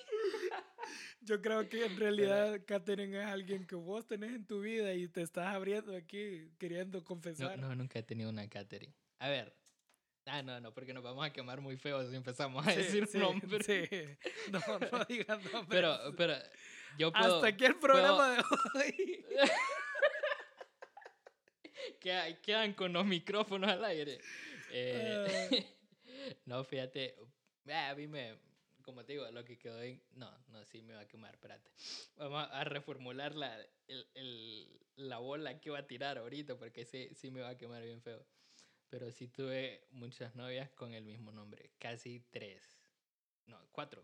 Yo 1.21 1.41
creo 1.41 1.67
que 1.67 1.85
en 1.85 1.97
realidad 1.97 2.61
Katherine 2.65 3.19
es 3.21 3.25
alguien 3.25 3.65
que 3.65 3.75
vos 3.75 4.05
tenés 4.07 4.31
en 4.33 4.45
tu 4.45 4.61
vida 4.61 4.93
y 4.93 5.07
te 5.07 5.21
estás 5.21 5.47
abriendo 5.47 5.95
aquí 5.95 6.51
queriendo 6.59 6.99
No, 6.99 7.03
confesar. 7.05 7.57
no, 7.59 7.75
nunca 7.75 7.99
he 7.99 8.03
tenido 8.03 8.29
una 8.29 8.47
Katherine. 8.47 8.93
A 9.19 9.29
ver. 9.29 9.55
Ah, 10.25 10.43
no, 10.43 10.59
no, 10.59 10.71
porque 10.73 10.93
nos 10.93 11.03
vamos 11.03 11.25
a 11.25 11.33
quemar 11.33 11.59
muy 11.59 11.75
feo 11.77 12.07
si 12.07 12.15
empezamos 12.15 12.65
a 12.67 12.71
Sí, 12.71 12.77
decir 12.77 13.07
sí, 13.07 13.17
nombres. 13.17 13.65
sí. 13.65 13.81
No, 14.51 14.59
no 14.91 15.05
digas 15.05 15.39
nombres. 15.43 15.65
Pero, 15.69 15.97
pero, 16.15 16.35
yo 16.97 17.11
puedo. 17.11 17.35
Hasta 17.35 17.47
aquí 17.47 17.65
el 17.65 17.77
programa 17.79 18.35
de 18.35 18.43
hoy. 18.75 19.25
Quedan, 21.99 22.35
quedan 22.41 22.73
con 22.73 22.93
los 22.93 23.05
micrófonos 23.05 23.69
al 23.69 23.83
aire. 23.85 24.19
Eh, 24.71 25.65
no, 26.45 26.63
fíjate. 26.63 27.15
eh, 27.65 27.73
A 27.73 27.95
mí 27.95 28.07
me. 28.07 28.37
Como 28.83 29.05
te 29.05 29.13
digo, 29.13 29.29
lo 29.31 29.45
que 29.45 29.57
quedó 29.57 29.81
en. 29.81 30.01
No, 30.11 30.31
no, 30.47 30.63
sí 30.65 30.81
me 30.81 30.93
va 30.93 31.01
a 31.01 31.07
quemar, 31.07 31.33
espérate. 31.35 31.71
Vamos 32.15 32.47
a 32.51 32.63
reformular 32.63 33.35
la, 33.35 33.55
el, 33.87 34.09
el- 34.15 34.79
la 34.95 35.19
bola 35.19 35.59
que 35.61 35.69
va 35.69 35.79
a 35.79 35.87
tirar 35.87 36.17
ahorita, 36.17 36.57
porque 36.57 36.83
sí, 36.85 37.09
sí 37.15 37.31
me 37.31 37.41
va 37.41 37.49
a 37.49 37.57
quemar 37.57 37.81
bien 37.83 38.01
feo. 38.01 38.25
Pero 38.89 39.11
sí 39.11 39.27
tuve 39.29 39.85
muchas 39.91 40.35
novias 40.35 40.69
con 40.71 40.93
el 40.93 41.05
mismo 41.05 41.31
nombre. 41.31 41.71
Casi 41.79 42.19
tres. 42.31 42.81
No. 43.45 43.59
Cuatro. 43.71 44.03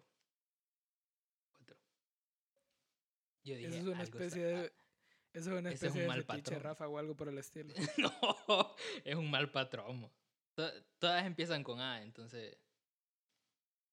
Yo 3.45 3.55
dije. 3.55 3.67
Eso 3.69 3.77
es 3.77 3.83
una 3.85 3.99
"Algo 3.99 4.03
especie 4.19 4.43
de. 4.43 4.65
Eso 5.33 5.51
es 5.53 5.59
una 5.59 5.69
es 5.69 5.75
especie 5.75 6.01
un 6.01 6.01
de 6.01 6.07
mal 6.07 6.25
patrón. 6.25 6.61
Rafa, 6.61 6.87
o 6.87 6.97
algo 6.97 7.15
por 7.15 7.27
el 7.29 7.37
estilo. 7.37 7.73
No, 7.97 8.75
es 9.03 9.15
un 9.15 9.29
mal 9.31 9.49
patrón. 9.51 9.99
mo. 9.99 10.11
To- 10.55 10.83
Todas 10.99 11.25
empiezan 11.25 11.63
con 11.63 11.79
A, 11.79 12.01
entonces. 12.01 12.57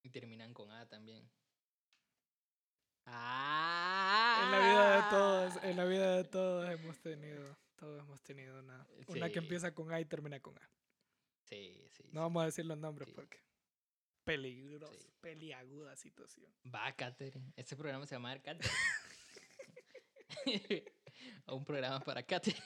Y 0.05 0.09
terminan 0.09 0.53
con 0.53 0.71
A 0.71 0.87
también. 0.89 1.29
Ah. 3.05 4.41
En 4.45 4.51
la 4.51 4.59
vida 4.59 4.95
de 4.95 5.09
todos, 5.09 5.63
en 5.63 5.77
la 5.77 5.85
vida 5.85 6.15
de 6.17 6.23
todos 6.23 6.69
hemos 6.69 6.99
tenido, 6.99 7.57
todos 7.75 7.99
hemos 8.01 8.21
tenido 8.21 8.59
una, 8.59 8.87
una 9.07 9.29
que 9.29 9.39
empieza 9.39 9.73
con 9.73 9.91
A 9.91 9.99
y 9.99 10.05
termina 10.05 10.39
con 10.39 10.57
A. 10.57 10.69
Sí, 11.49 11.85
sí. 11.91 12.03
No 12.11 12.21
vamos 12.21 12.43
a 12.43 12.45
decir 12.45 12.65
los 12.65 12.77
nombres 12.77 13.09
Sí. 13.09 13.13
porque 13.15 13.43
peligroso, 14.25 15.13
peliaguda 15.19 15.95
situación. 15.97 16.49
Va, 16.73 16.93
Katherine. 16.95 17.51
Este 17.57 17.75
programa 17.75 18.05
se 18.05 18.15
llama 18.15 18.33
Katherine. 20.45 20.91
un 21.47 21.63
programa 21.65 21.99
para 21.99 22.23
Katherine. 22.23 22.63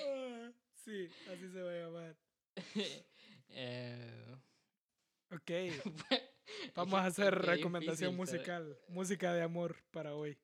Ah, 0.00 0.50
sí, 0.74 1.08
así 1.32 1.48
se 1.50 1.62
va 1.62 1.70
a 1.70 1.74
llamar. 1.74 2.16
Eh, 3.56 4.36
Ok, 5.30 5.50
vamos 6.74 6.94
a 7.00 7.06
hacer 7.06 7.32
recomendación 7.34 8.16
musical, 8.16 8.76
música 8.88 9.32
de 9.32 9.42
amor 9.42 9.76
para 9.92 10.14
hoy. 10.16 10.36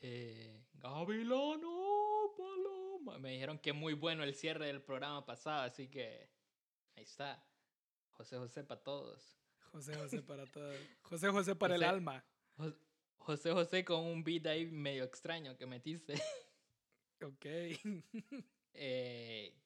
Eh, 0.00 0.64
Gavilano 0.74 2.32
Paloma. 2.36 3.18
Me 3.18 3.30
dijeron 3.32 3.58
que 3.58 3.72
muy 3.74 3.92
bueno 3.94 4.22
el 4.24 4.34
cierre 4.34 4.66
del 4.68 4.82
programa 4.82 5.24
pasado, 5.26 5.62
así 5.64 5.88
que 5.88 6.30
ahí 6.96 7.02
está. 7.04 7.42
José 8.12 8.36
José 8.38 8.64
para 8.64 8.82
todos. 8.82 9.38
José 9.72 9.94
José 9.96 10.22
para 10.22 10.46
todos. 10.46 10.76
José 11.02 11.28
José 11.28 11.54
para 11.56 11.74
el 11.74 11.80
José- 11.82 11.90
alma. 11.90 12.24
Jo- 12.56 12.74
José 13.26 13.50
José 13.52 13.84
con 13.84 14.04
un 14.04 14.22
beat 14.22 14.46
ahí 14.46 14.66
medio 14.66 15.04
extraño 15.04 15.56
que 15.56 15.66
metiste. 15.66 16.14
Ok. 17.22 17.46
eh, 18.74 19.58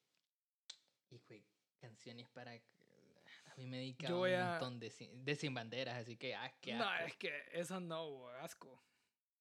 y 1.09 1.17
güey, 1.27 1.43
canciones 1.81 2.29
para. 2.29 2.53
A 2.53 3.55
mí 3.57 3.67
me 3.67 3.77
dedica 3.79 4.07
Yo 4.07 4.21
un 4.21 4.33
a- 4.33 4.51
montón 4.51 4.79
de, 4.79 4.89
sin- 4.89 5.25
de 5.25 5.35
sin 5.35 5.53
banderas, 5.53 5.97
así 6.01 6.15
que 6.15 6.33
ah, 6.33 6.49
qué 6.61 6.75
No, 6.75 6.85
asco. 6.89 7.05
es 7.07 7.15
que 7.17 7.43
esa 7.51 7.81
no, 7.81 8.29
asco. 8.39 8.81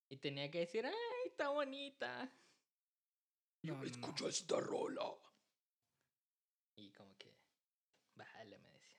Y 0.08 0.16
tenía 0.16 0.50
que 0.50 0.58
decir, 0.58 0.84
ay, 0.84 0.92
está 1.28 1.50
bonita. 1.50 2.28
No, 3.62 3.74
no, 3.74 3.78
no. 3.78 3.86
Escucha 3.86 4.26
esta 4.26 4.58
rola. 4.58 5.14
Y 6.74 6.90
como 6.90 7.16
que, 7.16 7.32
bájale, 8.16 8.58
me 8.58 8.70
decía. 8.72 8.98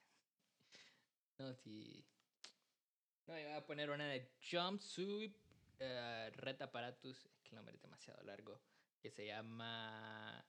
No, 1.38 1.52
sí. 1.52 2.02
No, 3.26 3.38
iba 3.38 3.56
a 3.56 3.64
poner 3.66 3.90
una 3.90 4.08
de 4.08 4.32
Jumpsuit 4.50 5.36
eh, 5.78 6.30
Red 6.34 6.62
Apparatus. 6.62 7.24
Es 7.26 7.40
que 7.42 7.50
el 7.50 7.56
nombre 7.56 7.74
es 7.74 7.82
demasiado 7.82 8.22
largo. 8.24 8.60
Que 9.00 9.10
se 9.10 9.26
llama 9.26 10.44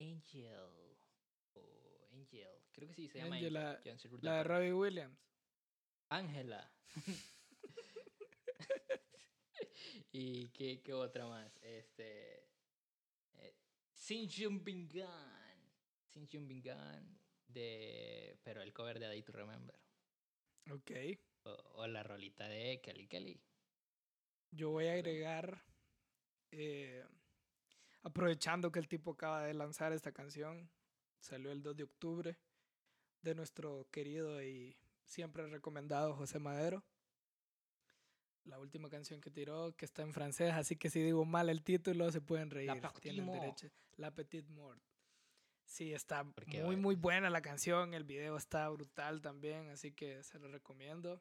Angel. 0.00 0.96
O 1.54 2.08
Angel. 2.12 2.62
Creo 2.72 2.88
que 2.88 2.94
sí, 2.94 3.08
se 3.08 3.18
llama 3.18 3.36
Angel, 3.36 3.56
Angel. 3.56 3.82
la- 4.22 4.36
de. 4.38 4.44
Robbie 4.44 4.72
Williams. 4.72 5.18
Ángela. 6.08 6.72
¿Y 10.12 10.48
qué, 10.50 10.80
qué 10.82 10.92
otra 10.94 11.26
más? 11.26 11.56
Este. 11.62 12.48
Eh, 13.34 13.54
Sin 13.92 14.28
Bingan. 14.64 15.72
Sin 16.08 16.48
Bingan. 16.48 17.18
De. 17.48 18.38
Pero 18.42 18.62
el 18.62 18.72
cover 18.72 18.98
de 18.98 19.06
A 19.06 19.08
Day 19.08 19.22
to 19.22 19.32
Remember. 19.32 19.78
Ok. 20.70 20.90
O, 21.46 21.82
o 21.82 21.86
la 21.86 22.02
rolita 22.02 22.48
de 22.48 22.80
Kelly 22.80 23.06
Kelly. 23.06 23.40
Yo 24.50 24.70
voy 24.70 24.86
a 24.86 24.92
agregar, 24.92 25.62
eh, 26.50 27.04
aprovechando 28.02 28.72
que 28.72 28.78
el 28.78 28.88
tipo 28.88 29.12
acaba 29.12 29.42
de 29.44 29.54
lanzar 29.54 29.92
esta 29.92 30.12
canción, 30.12 30.70
salió 31.20 31.52
el 31.52 31.62
2 31.62 31.76
de 31.76 31.82
octubre, 31.84 32.38
de 33.22 33.34
nuestro 33.34 33.88
querido 33.90 34.42
y 34.42 34.76
siempre 35.04 35.46
recomendado 35.48 36.14
José 36.14 36.38
Madero. 36.38 36.84
La 38.44 38.58
última 38.60 38.88
canción 38.88 39.20
que 39.20 39.30
tiró, 39.30 39.76
que 39.76 39.84
está 39.84 40.02
en 40.02 40.12
francés, 40.12 40.52
así 40.54 40.76
que 40.76 40.88
si 40.88 41.00
digo 41.00 41.24
mal 41.24 41.48
el 41.48 41.64
título, 41.64 42.10
se 42.12 42.20
pueden 42.20 42.50
reír. 42.50 42.70
Tienen 43.00 43.26
derecho. 43.26 43.68
La 43.96 44.14
Petite 44.14 44.48
Mort. 44.52 44.80
Sí, 45.64 45.92
está 45.92 46.24
muy, 46.62 46.76
muy 46.76 46.94
buena 46.94 47.28
la 47.28 47.42
canción. 47.42 47.92
El 47.92 48.04
video 48.04 48.36
está 48.36 48.68
brutal 48.68 49.20
también, 49.20 49.68
así 49.70 49.92
que 49.92 50.22
se 50.22 50.38
lo 50.38 50.46
recomiendo. 50.46 51.20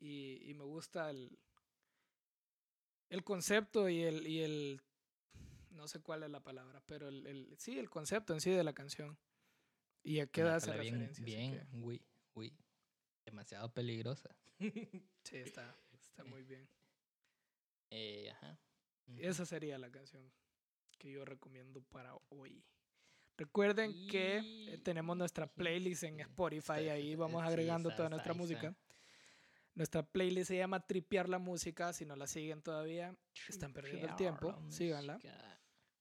Y, 0.00 0.50
y 0.50 0.54
me 0.54 0.64
gusta 0.64 1.10
el, 1.10 1.38
el 3.10 3.24
concepto 3.24 3.88
y 3.88 4.02
el, 4.02 4.26
y 4.26 4.40
el. 4.42 4.80
No 5.70 5.88
sé 5.88 6.00
cuál 6.00 6.22
es 6.22 6.30
la 6.30 6.40
palabra, 6.40 6.82
pero 6.86 7.08
el, 7.08 7.26
el- 7.26 7.54
sí, 7.58 7.78
el 7.78 7.90
concepto 7.90 8.32
en 8.32 8.40
sí 8.40 8.50
de 8.50 8.62
la 8.64 8.72
canción. 8.72 9.18
Y 10.02 10.20
a 10.20 10.26
qué 10.26 10.42
Una 10.42 10.50
da 10.52 10.56
esa 10.58 10.66
rola 10.72 10.82
bien, 10.82 10.94
referencia. 11.00 11.24
Bien, 11.24 11.68
oui, 11.82 12.00
oui. 12.34 12.56
demasiado 13.24 13.72
peligrosa. 13.72 14.34
Sí, 15.24 15.38
está, 15.38 15.74
está 15.94 16.22
muy 16.24 16.42
bien. 16.42 16.68
Eh, 17.90 18.30
ajá. 18.30 18.58
Esa 19.16 19.46
sería 19.46 19.78
la 19.78 19.90
canción 19.90 20.30
que 20.98 21.10
yo 21.10 21.24
recomiendo 21.24 21.82
para 21.82 22.14
hoy. 22.28 22.62
Recuerden 23.38 24.06
que 24.06 24.72
eh, 24.74 24.78
tenemos 24.78 25.16
nuestra 25.16 25.46
playlist 25.46 26.02
en 26.04 26.16
sí, 26.16 26.20
Spotify, 26.22 26.72
está- 26.80 26.92
ahí 26.92 27.14
vamos 27.14 27.40
sí, 27.42 27.48
agregando 27.48 27.90
toda 27.96 28.08
nuestra 28.10 28.34
música. 28.34 28.76
Nuestra 29.74 30.02
playlist 30.04 30.48
se 30.48 30.56
llama 30.56 30.86
Tripear 30.86 31.28
la 31.28 31.38
Música, 31.38 31.92
si 31.92 32.04
no 32.04 32.14
la 32.14 32.26
siguen 32.28 32.62
todavía, 32.62 33.16
están 33.48 33.72
perdiendo 33.72 34.06
el 34.08 34.16
tiempo, 34.16 34.52
la 34.52 34.70
síganla. 34.70 35.18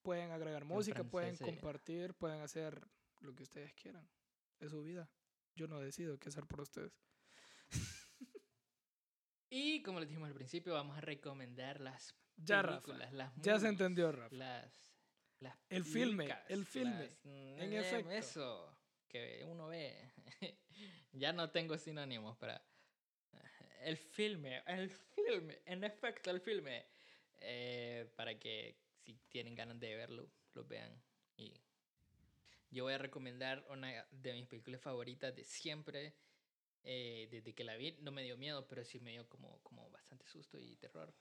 Pueden 0.03 0.31
agregar 0.31 0.65
música, 0.65 1.03
pueden 1.03 1.37
compartir, 1.37 2.13
pueden 2.13 2.41
hacer 2.41 2.87
lo 3.21 3.33
que 3.33 3.43
ustedes 3.43 3.73
quieran. 3.73 4.07
Es 4.59 4.71
su 4.71 4.83
vida. 4.83 5.09
Yo 5.55 5.67
no 5.67 5.79
decido 5.79 6.19
qué 6.19 6.29
hacer 6.29 6.45
por 6.45 6.61
ustedes. 6.61 6.91
Y 9.55 9.83
como 9.83 9.99
les 9.99 10.09
dijimos 10.09 10.27
al 10.29 10.33
principio, 10.33 10.73
vamos 10.73 10.97
a 10.97 11.01
recomendar 11.01 11.79
las 11.79 12.15
Ya, 12.37 12.63
Rafa. 12.63 12.81
películas, 12.81 13.13
las 13.13 13.35
Ya 13.35 13.43
se 13.43 13.49
movies, 13.51 13.69
entendió, 13.69 14.11
Rafa. 14.11 14.35
Las, 14.35 14.95
las 15.39 15.55
El 15.69 15.85
filme, 15.85 16.27
el 16.49 16.65
filme, 16.65 17.05
las- 17.05 17.19
en 17.23 17.69
mm, 17.69 17.73
efecto. 17.75 18.09
Eso, 18.11 18.77
que 19.07 19.45
uno 19.47 19.67
ve. 19.67 20.11
ya 21.11 21.33
no 21.33 21.51
tengo 21.51 21.77
sinónimos 21.77 22.35
para... 22.37 22.65
El 23.83 23.97
filme, 23.97 24.63
el 24.67 24.89
filme, 24.89 25.59
en 25.65 25.83
efecto, 25.83 26.31
el 26.31 26.41
filme. 26.41 26.85
Eh, 27.39 28.11
para 28.15 28.39
que 28.39 28.77
si 29.03 29.15
tienen 29.29 29.55
ganas 29.55 29.79
de 29.79 29.95
verlo, 29.95 30.29
lo 30.53 30.65
vean. 30.65 30.91
Y 31.37 31.53
yo 32.69 32.83
voy 32.85 32.93
a 32.93 32.97
recomendar 32.97 33.65
una 33.69 34.05
de 34.11 34.33
mis 34.33 34.47
películas 34.47 34.81
favoritas 34.81 35.35
de 35.35 35.43
siempre. 35.43 36.15
eh, 36.83 37.27
desde 37.31 37.53
que 37.55 37.63
la 37.63 37.77
vi 37.77 37.93
no 38.01 38.11
me 38.11 38.23
dio 38.23 38.37
miedo, 38.37 38.67
pero 38.67 38.83
sí 38.85 38.99
me 38.99 39.11
dio 39.11 39.27
como, 39.29 39.61
como 39.63 39.89
bastante 39.91 40.27
susto 40.27 40.59
y 40.59 40.75
terror. 40.77 41.13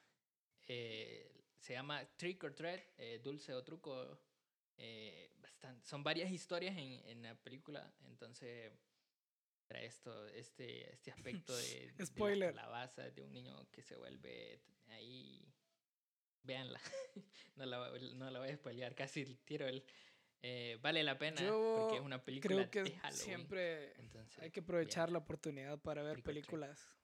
Eh, 0.68 1.30
se 1.58 1.74
llama 1.74 2.04
Trick 2.16 2.42
or 2.44 2.54
Treat, 2.54 2.82
eh, 2.98 3.20
Dulce 3.22 3.54
o 3.54 3.62
Truco. 3.64 4.18
eh, 4.76 5.30
bastante, 5.40 5.86
son 5.86 6.02
varias 6.02 6.30
historias 6.30 6.76
en, 6.76 7.00
en 7.06 7.22
la 7.22 7.34
película, 7.36 7.94
entonces 8.06 8.72
trae 9.72 9.86
esto, 9.86 10.26
este, 10.28 10.92
este 10.92 11.10
aspecto 11.10 11.56
de, 11.56 11.92
de 11.96 12.06
Spoiler. 12.06 12.54
la 12.54 12.62
calabaza, 12.62 13.10
de 13.10 13.22
un 13.22 13.32
niño 13.32 13.66
que 13.70 13.82
se 13.82 13.96
vuelve 13.96 14.60
ahí. 14.88 15.50
Véanla, 16.42 16.80
no 17.56 17.64
la, 17.66 17.90
no 18.14 18.30
la 18.30 18.38
voy 18.40 18.48
a 18.50 18.56
spoilear, 18.56 18.94
casi 18.94 19.24
tiro 19.44 19.66
el... 19.66 19.84
eh, 20.42 20.76
vale 20.82 21.02
la 21.04 21.16
pena 21.16 21.40
Yo 21.40 21.76
porque 21.78 21.96
es 21.96 22.02
una 22.02 22.22
película 22.24 22.68
Creo 22.68 22.70
que 22.70 22.82
de 22.82 22.96
Halloween. 22.98 23.24
siempre 23.24 23.92
entonces, 24.00 24.38
hay 24.42 24.50
que 24.50 24.60
aprovechar 24.60 25.10
la 25.10 25.18
oportunidad 25.18 25.78
para 25.78 26.02
ver 26.02 26.14
treat. 26.20 26.24
películas 26.24 26.96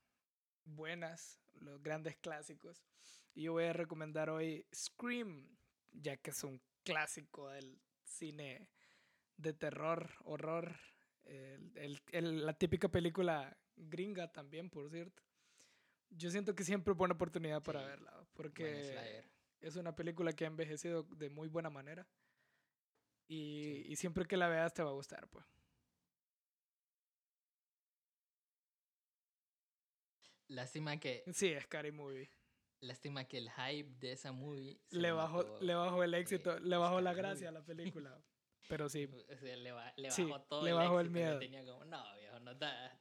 buenas, 0.64 1.40
los 1.60 1.80
grandes 1.82 2.16
clásicos. 2.16 2.84
Y 3.34 3.44
yo 3.44 3.52
voy 3.52 3.64
a 3.64 3.72
recomendar 3.72 4.28
hoy 4.28 4.66
Scream, 4.74 5.56
ya 5.92 6.16
que 6.16 6.30
es 6.30 6.42
un 6.44 6.60
clásico 6.82 7.48
del 7.48 7.80
cine 8.02 8.68
de 9.36 9.52
terror, 9.54 10.10
horror. 10.24 10.76
El- 11.29 11.72
el- 11.76 12.03
el- 12.12 12.47
la 12.47 12.53
típica 12.55 12.89
película 12.89 13.57
gringa 13.76 14.33
también, 14.33 14.68
por 14.70 14.89
cierto. 14.91 15.22
Yo 16.11 16.31
siento 16.31 16.55
que 16.55 16.64
siempre 16.64 16.93
es 16.93 16.99
buena 16.99 17.14
oportunidad 17.14 17.62
para 17.62 17.81
Sí, 17.81 17.87
verla, 17.87 18.26
porque 18.35 19.24
es 19.61 19.76
una 19.76 19.95
película 19.95 20.33
que 20.33 20.45
ha 20.45 20.49
envejecido 20.49 21.03
de 21.03 21.29
muy 21.31 21.49
buena 21.49 21.70
manera. 21.70 22.07
Y, 23.29 23.62
Sí. 23.85 23.93
y 23.93 23.97
siempre 23.97 24.24
que 24.26 24.37
la 24.39 24.49
veas 24.49 24.72
te 24.72 24.83
va 24.83 24.89
a 24.91 24.95
gustar, 24.95 25.29
pues. 25.29 25.45
Lástima 30.49 30.99
que, 30.99 31.24
Sí, 31.33 31.49
es 31.49 31.64
Scary 31.64 31.93
Movie. 31.93 32.31
lástima 32.81 33.24
que 33.26 33.39
el 33.39 33.51
hype 33.51 33.91
de 33.99 34.12
esa 34.12 34.33
movie 34.33 34.81
Le 34.91 35.11
bajó, 35.12 35.59
le 35.61 35.74
bajó 35.74 36.03
el 36.05 36.14
éxito, 36.14 36.59
le 36.61 36.76
bajó 36.76 37.01
la 37.01 37.12
gracia 37.12 37.49
a 37.49 37.53
Movie. 37.53 37.61
la 37.61 37.66
película. 37.66 38.22
Pero 38.68 38.88
sí, 38.88 39.06
O 39.06 39.36
sea, 39.36 39.56
le, 39.56 39.72
ba- 39.72 39.94
le 39.96 40.10
Sí, 40.10 40.24
bajó 40.24 40.40
todo 40.42 40.64
le 40.64 40.70
el 40.70 40.76
bajó 40.76 41.00
el 41.00 41.10
miedo. 41.10 41.38
Tenía 41.38 41.64
como, 41.64 41.84
no, 41.86 42.04
viejo, 42.16 42.38
no 42.40 42.54
da. 42.54 43.00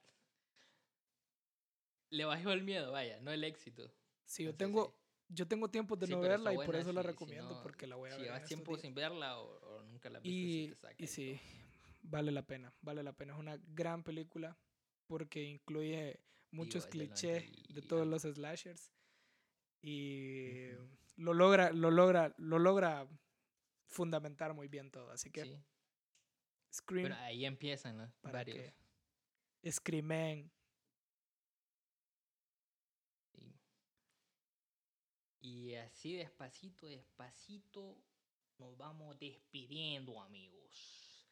Le 2.09 2.25
bajó 2.25 2.51
el 2.51 2.63
miedo, 2.63 2.91
vaya, 2.93 3.19
no 3.19 3.31
el 3.31 3.43
éxito. 3.43 3.91
sí, 4.25 4.43
yo 4.43 4.51
Entonces, 4.51 4.57
tengo, 4.75 4.85
sí. 5.27 5.33
yo 5.35 5.47
tengo 5.47 5.69
tiempo 5.69 5.95
de 5.97 6.07
Sí, 6.07 6.13
no 6.13 6.21
verla 6.21 6.53
y 6.53 6.55
por 6.55 6.75
eso 6.75 6.93
la 6.93 7.01
si- 7.01 7.07
si 7.07 7.11
recomiendo, 7.11 7.53
no- 7.55 7.61
porque 7.63 7.85
la 7.85 7.97
voy 7.97 8.09
a 8.09 8.13
Si 8.13 8.19
ver. 8.21 8.27
en 8.29 8.33
llevas 8.33 8.47
tiempo 8.47 8.71
días. 8.71 8.81
sin 8.81 8.95
verla 8.95 9.39
o, 9.39 9.57
o 9.59 9.83
nunca 9.83 10.09
la 10.09 10.19
has 10.19 10.23
visto, 10.23 10.37
y, 10.47 10.63
sí 10.63 10.69
te 10.69 10.75
saca 10.75 10.95
y 10.97 11.03
y 11.03 11.07
sí, 11.07 11.39
vale 12.03 12.31
la 12.31 12.43
pena, 12.43 12.73
vale 12.81 13.03
la 13.03 13.11
pena. 13.11 13.33
Es 13.33 13.39
una 13.39 13.57
gran 13.67 14.03
película 14.03 14.57
porque 15.07 15.43
incluye 15.43 16.21
muchos 16.51 16.85
clichés 16.85 17.43
90 17.51 17.73
de 17.73 17.81
todos 17.81 18.07
los 18.07 18.21
slashers 18.21 18.93
y 19.81 20.69
lo 21.17 21.33
logra, 21.33 21.71
lo 21.71 21.91
logra, 21.91 22.33
lo 22.37 22.57
logra 22.57 23.07
fundamentar 23.87 24.53
muy 24.53 24.67
bien 24.67 24.91
todo. 24.91 25.11
Así 25.11 25.29
que 25.31 25.43
Sí, 25.43 25.63
Scream 26.73 27.09
pero 27.09 27.15
ahí 27.21 27.45
empiezan 27.45 27.97
los 27.97 28.11
para 28.15 28.39
varios. 28.39 28.57
que 28.57 29.71
Screamen. 29.71 30.51
Sí. 33.33 33.59
Y 35.41 35.75
así 35.75 36.15
despacito, 36.15 36.87
despacito, 36.87 37.97
nos 38.59 38.77
vamos 38.77 39.17
despidiendo, 39.19 40.21
amigos, 40.21 41.27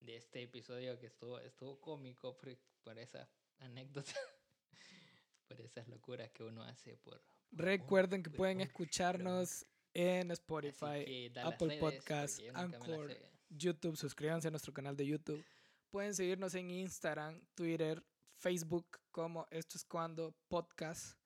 de 0.00 0.16
este 0.16 0.42
episodio 0.42 0.98
que 0.98 1.06
estuvo, 1.06 1.38
estuvo 1.40 1.80
cómico 1.80 2.36
por, 2.36 2.56
por 2.82 2.98
esas 2.98 3.28
anécdotas, 3.58 4.14
por 5.48 5.60
esas 5.60 5.88
locuras 5.88 6.30
que 6.30 6.44
uno 6.44 6.62
hace 6.62 6.96
por... 6.96 7.22
Recuerden 7.50 8.22
que 8.22 8.30
pueden 8.30 8.60
escucharnos 8.60 9.66
en 9.94 10.30
Spotify, 10.32 11.30
Apple 11.42 11.68
redes, 11.68 11.80
Podcast, 11.80 12.36
porque 12.36 12.46
yo 12.46 12.52
nunca 12.52 12.68
me 12.68 12.88
las 12.88 12.88
Anchor. 12.88 13.16
YouTube. 13.50 13.96
Suscríbanse 13.96 14.48
a 14.48 14.50
nuestro 14.50 14.72
canal 14.72 14.96
de 14.96 15.06
YouTube. 15.06 15.44
Pueden 15.90 16.14
seguirnos 16.14 16.54
en 16.56 16.70
Instagram, 16.70 17.40
Twitter, 17.54 18.02
Facebook 18.34 18.98
como 19.12 19.46
Esto 19.50 19.78
es 19.78 19.84
Cuando 19.84 20.34
Podcast. 20.48 21.16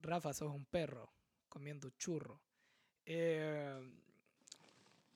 Rafa, 0.00 0.34
sos 0.34 0.52
un 0.52 0.66
perro 0.66 1.10
comiendo 1.48 1.88
churro. 1.90 2.42
Eh, 3.06 3.80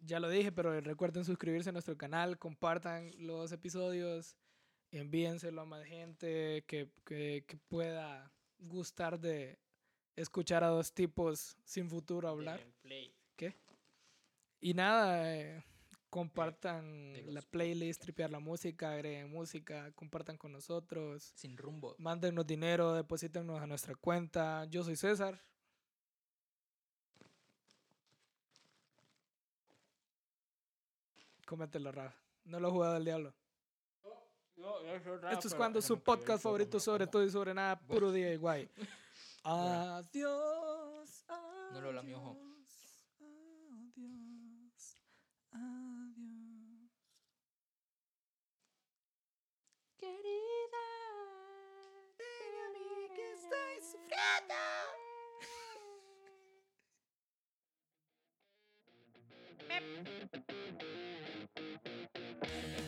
ya 0.00 0.18
lo 0.20 0.30
dije, 0.30 0.52
pero 0.52 0.80
recuerden 0.80 1.24
suscribirse 1.24 1.68
a 1.68 1.72
nuestro 1.72 1.96
canal, 1.98 2.38
compartan 2.38 3.12
los 3.18 3.52
episodios, 3.52 4.36
envíenselo 4.90 5.62
a 5.62 5.66
más 5.66 5.84
gente 5.84 6.64
que, 6.66 6.90
que, 7.04 7.44
que 7.46 7.56
pueda 7.68 8.32
gustar 8.58 9.20
de 9.20 9.58
escuchar 10.16 10.64
a 10.64 10.68
dos 10.68 10.92
tipos 10.92 11.56
sin 11.64 11.88
futuro 11.88 12.28
hablar. 12.28 12.60
Play. 12.82 13.12
Y 14.58 14.72
nada, 14.74 15.36
eh, 15.36 15.62
compartan 16.08 17.12
de 17.12 17.30
la 17.30 17.42
playlist, 17.42 18.00
tripear 18.00 18.30
la 18.30 18.40
música, 18.40 18.90
agreguen 18.90 19.30
música, 19.30 19.92
compartan 19.92 20.38
con 20.38 20.50
nosotros, 20.50 21.30
Sin 21.36 21.56
rumbo. 21.56 21.94
mándennos 21.98 22.46
dinero, 22.46 22.94
deposítennos 22.94 23.60
a 23.60 23.66
nuestra 23.66 23.94
cuenta. 23.94 24.64
Yo 24.64 24.82
soy 24.82 24.96
César. 24.96 25.40
Cómetelo, 31.46 31.92
Rafa. 31.92 32.16
No 32.44 32.58
lo 32.58 32.68
he 32.68 32.70
jugado 32.70 32.96
al 32.96 33.04
diablo. 33.04 33.34
Esto 35.30 35.48
es 35.48 35.54
cuando 35.54 35.82
su 35.82 36.00
podcast 36.00 36.42
favorito 36.42 36.80
sobre 36.80 37.06
todo 37.06 37.22
y 37.22 37.30
sobre 37.30 37.52
nada, 37.52 37.78
puro 37.78 38.10
día 38.10 38.28
Adiós. 39.48 41.24
No 41.72 41.80
lo 41.80 41.92
lamió, 41.92 42.18
ojo. 42.18 42.36
Adiós. 43.20 44.98
Adiós. 45.52 46.90
Querida, 49.98 50.86
ven 52.18 52.54
a 52.64 52.68
mí 52.72 53.08
que 53.14 53.32
estoy 53.34 53.80
sufriendo. 53.82 54.54
Me 62.42 62.85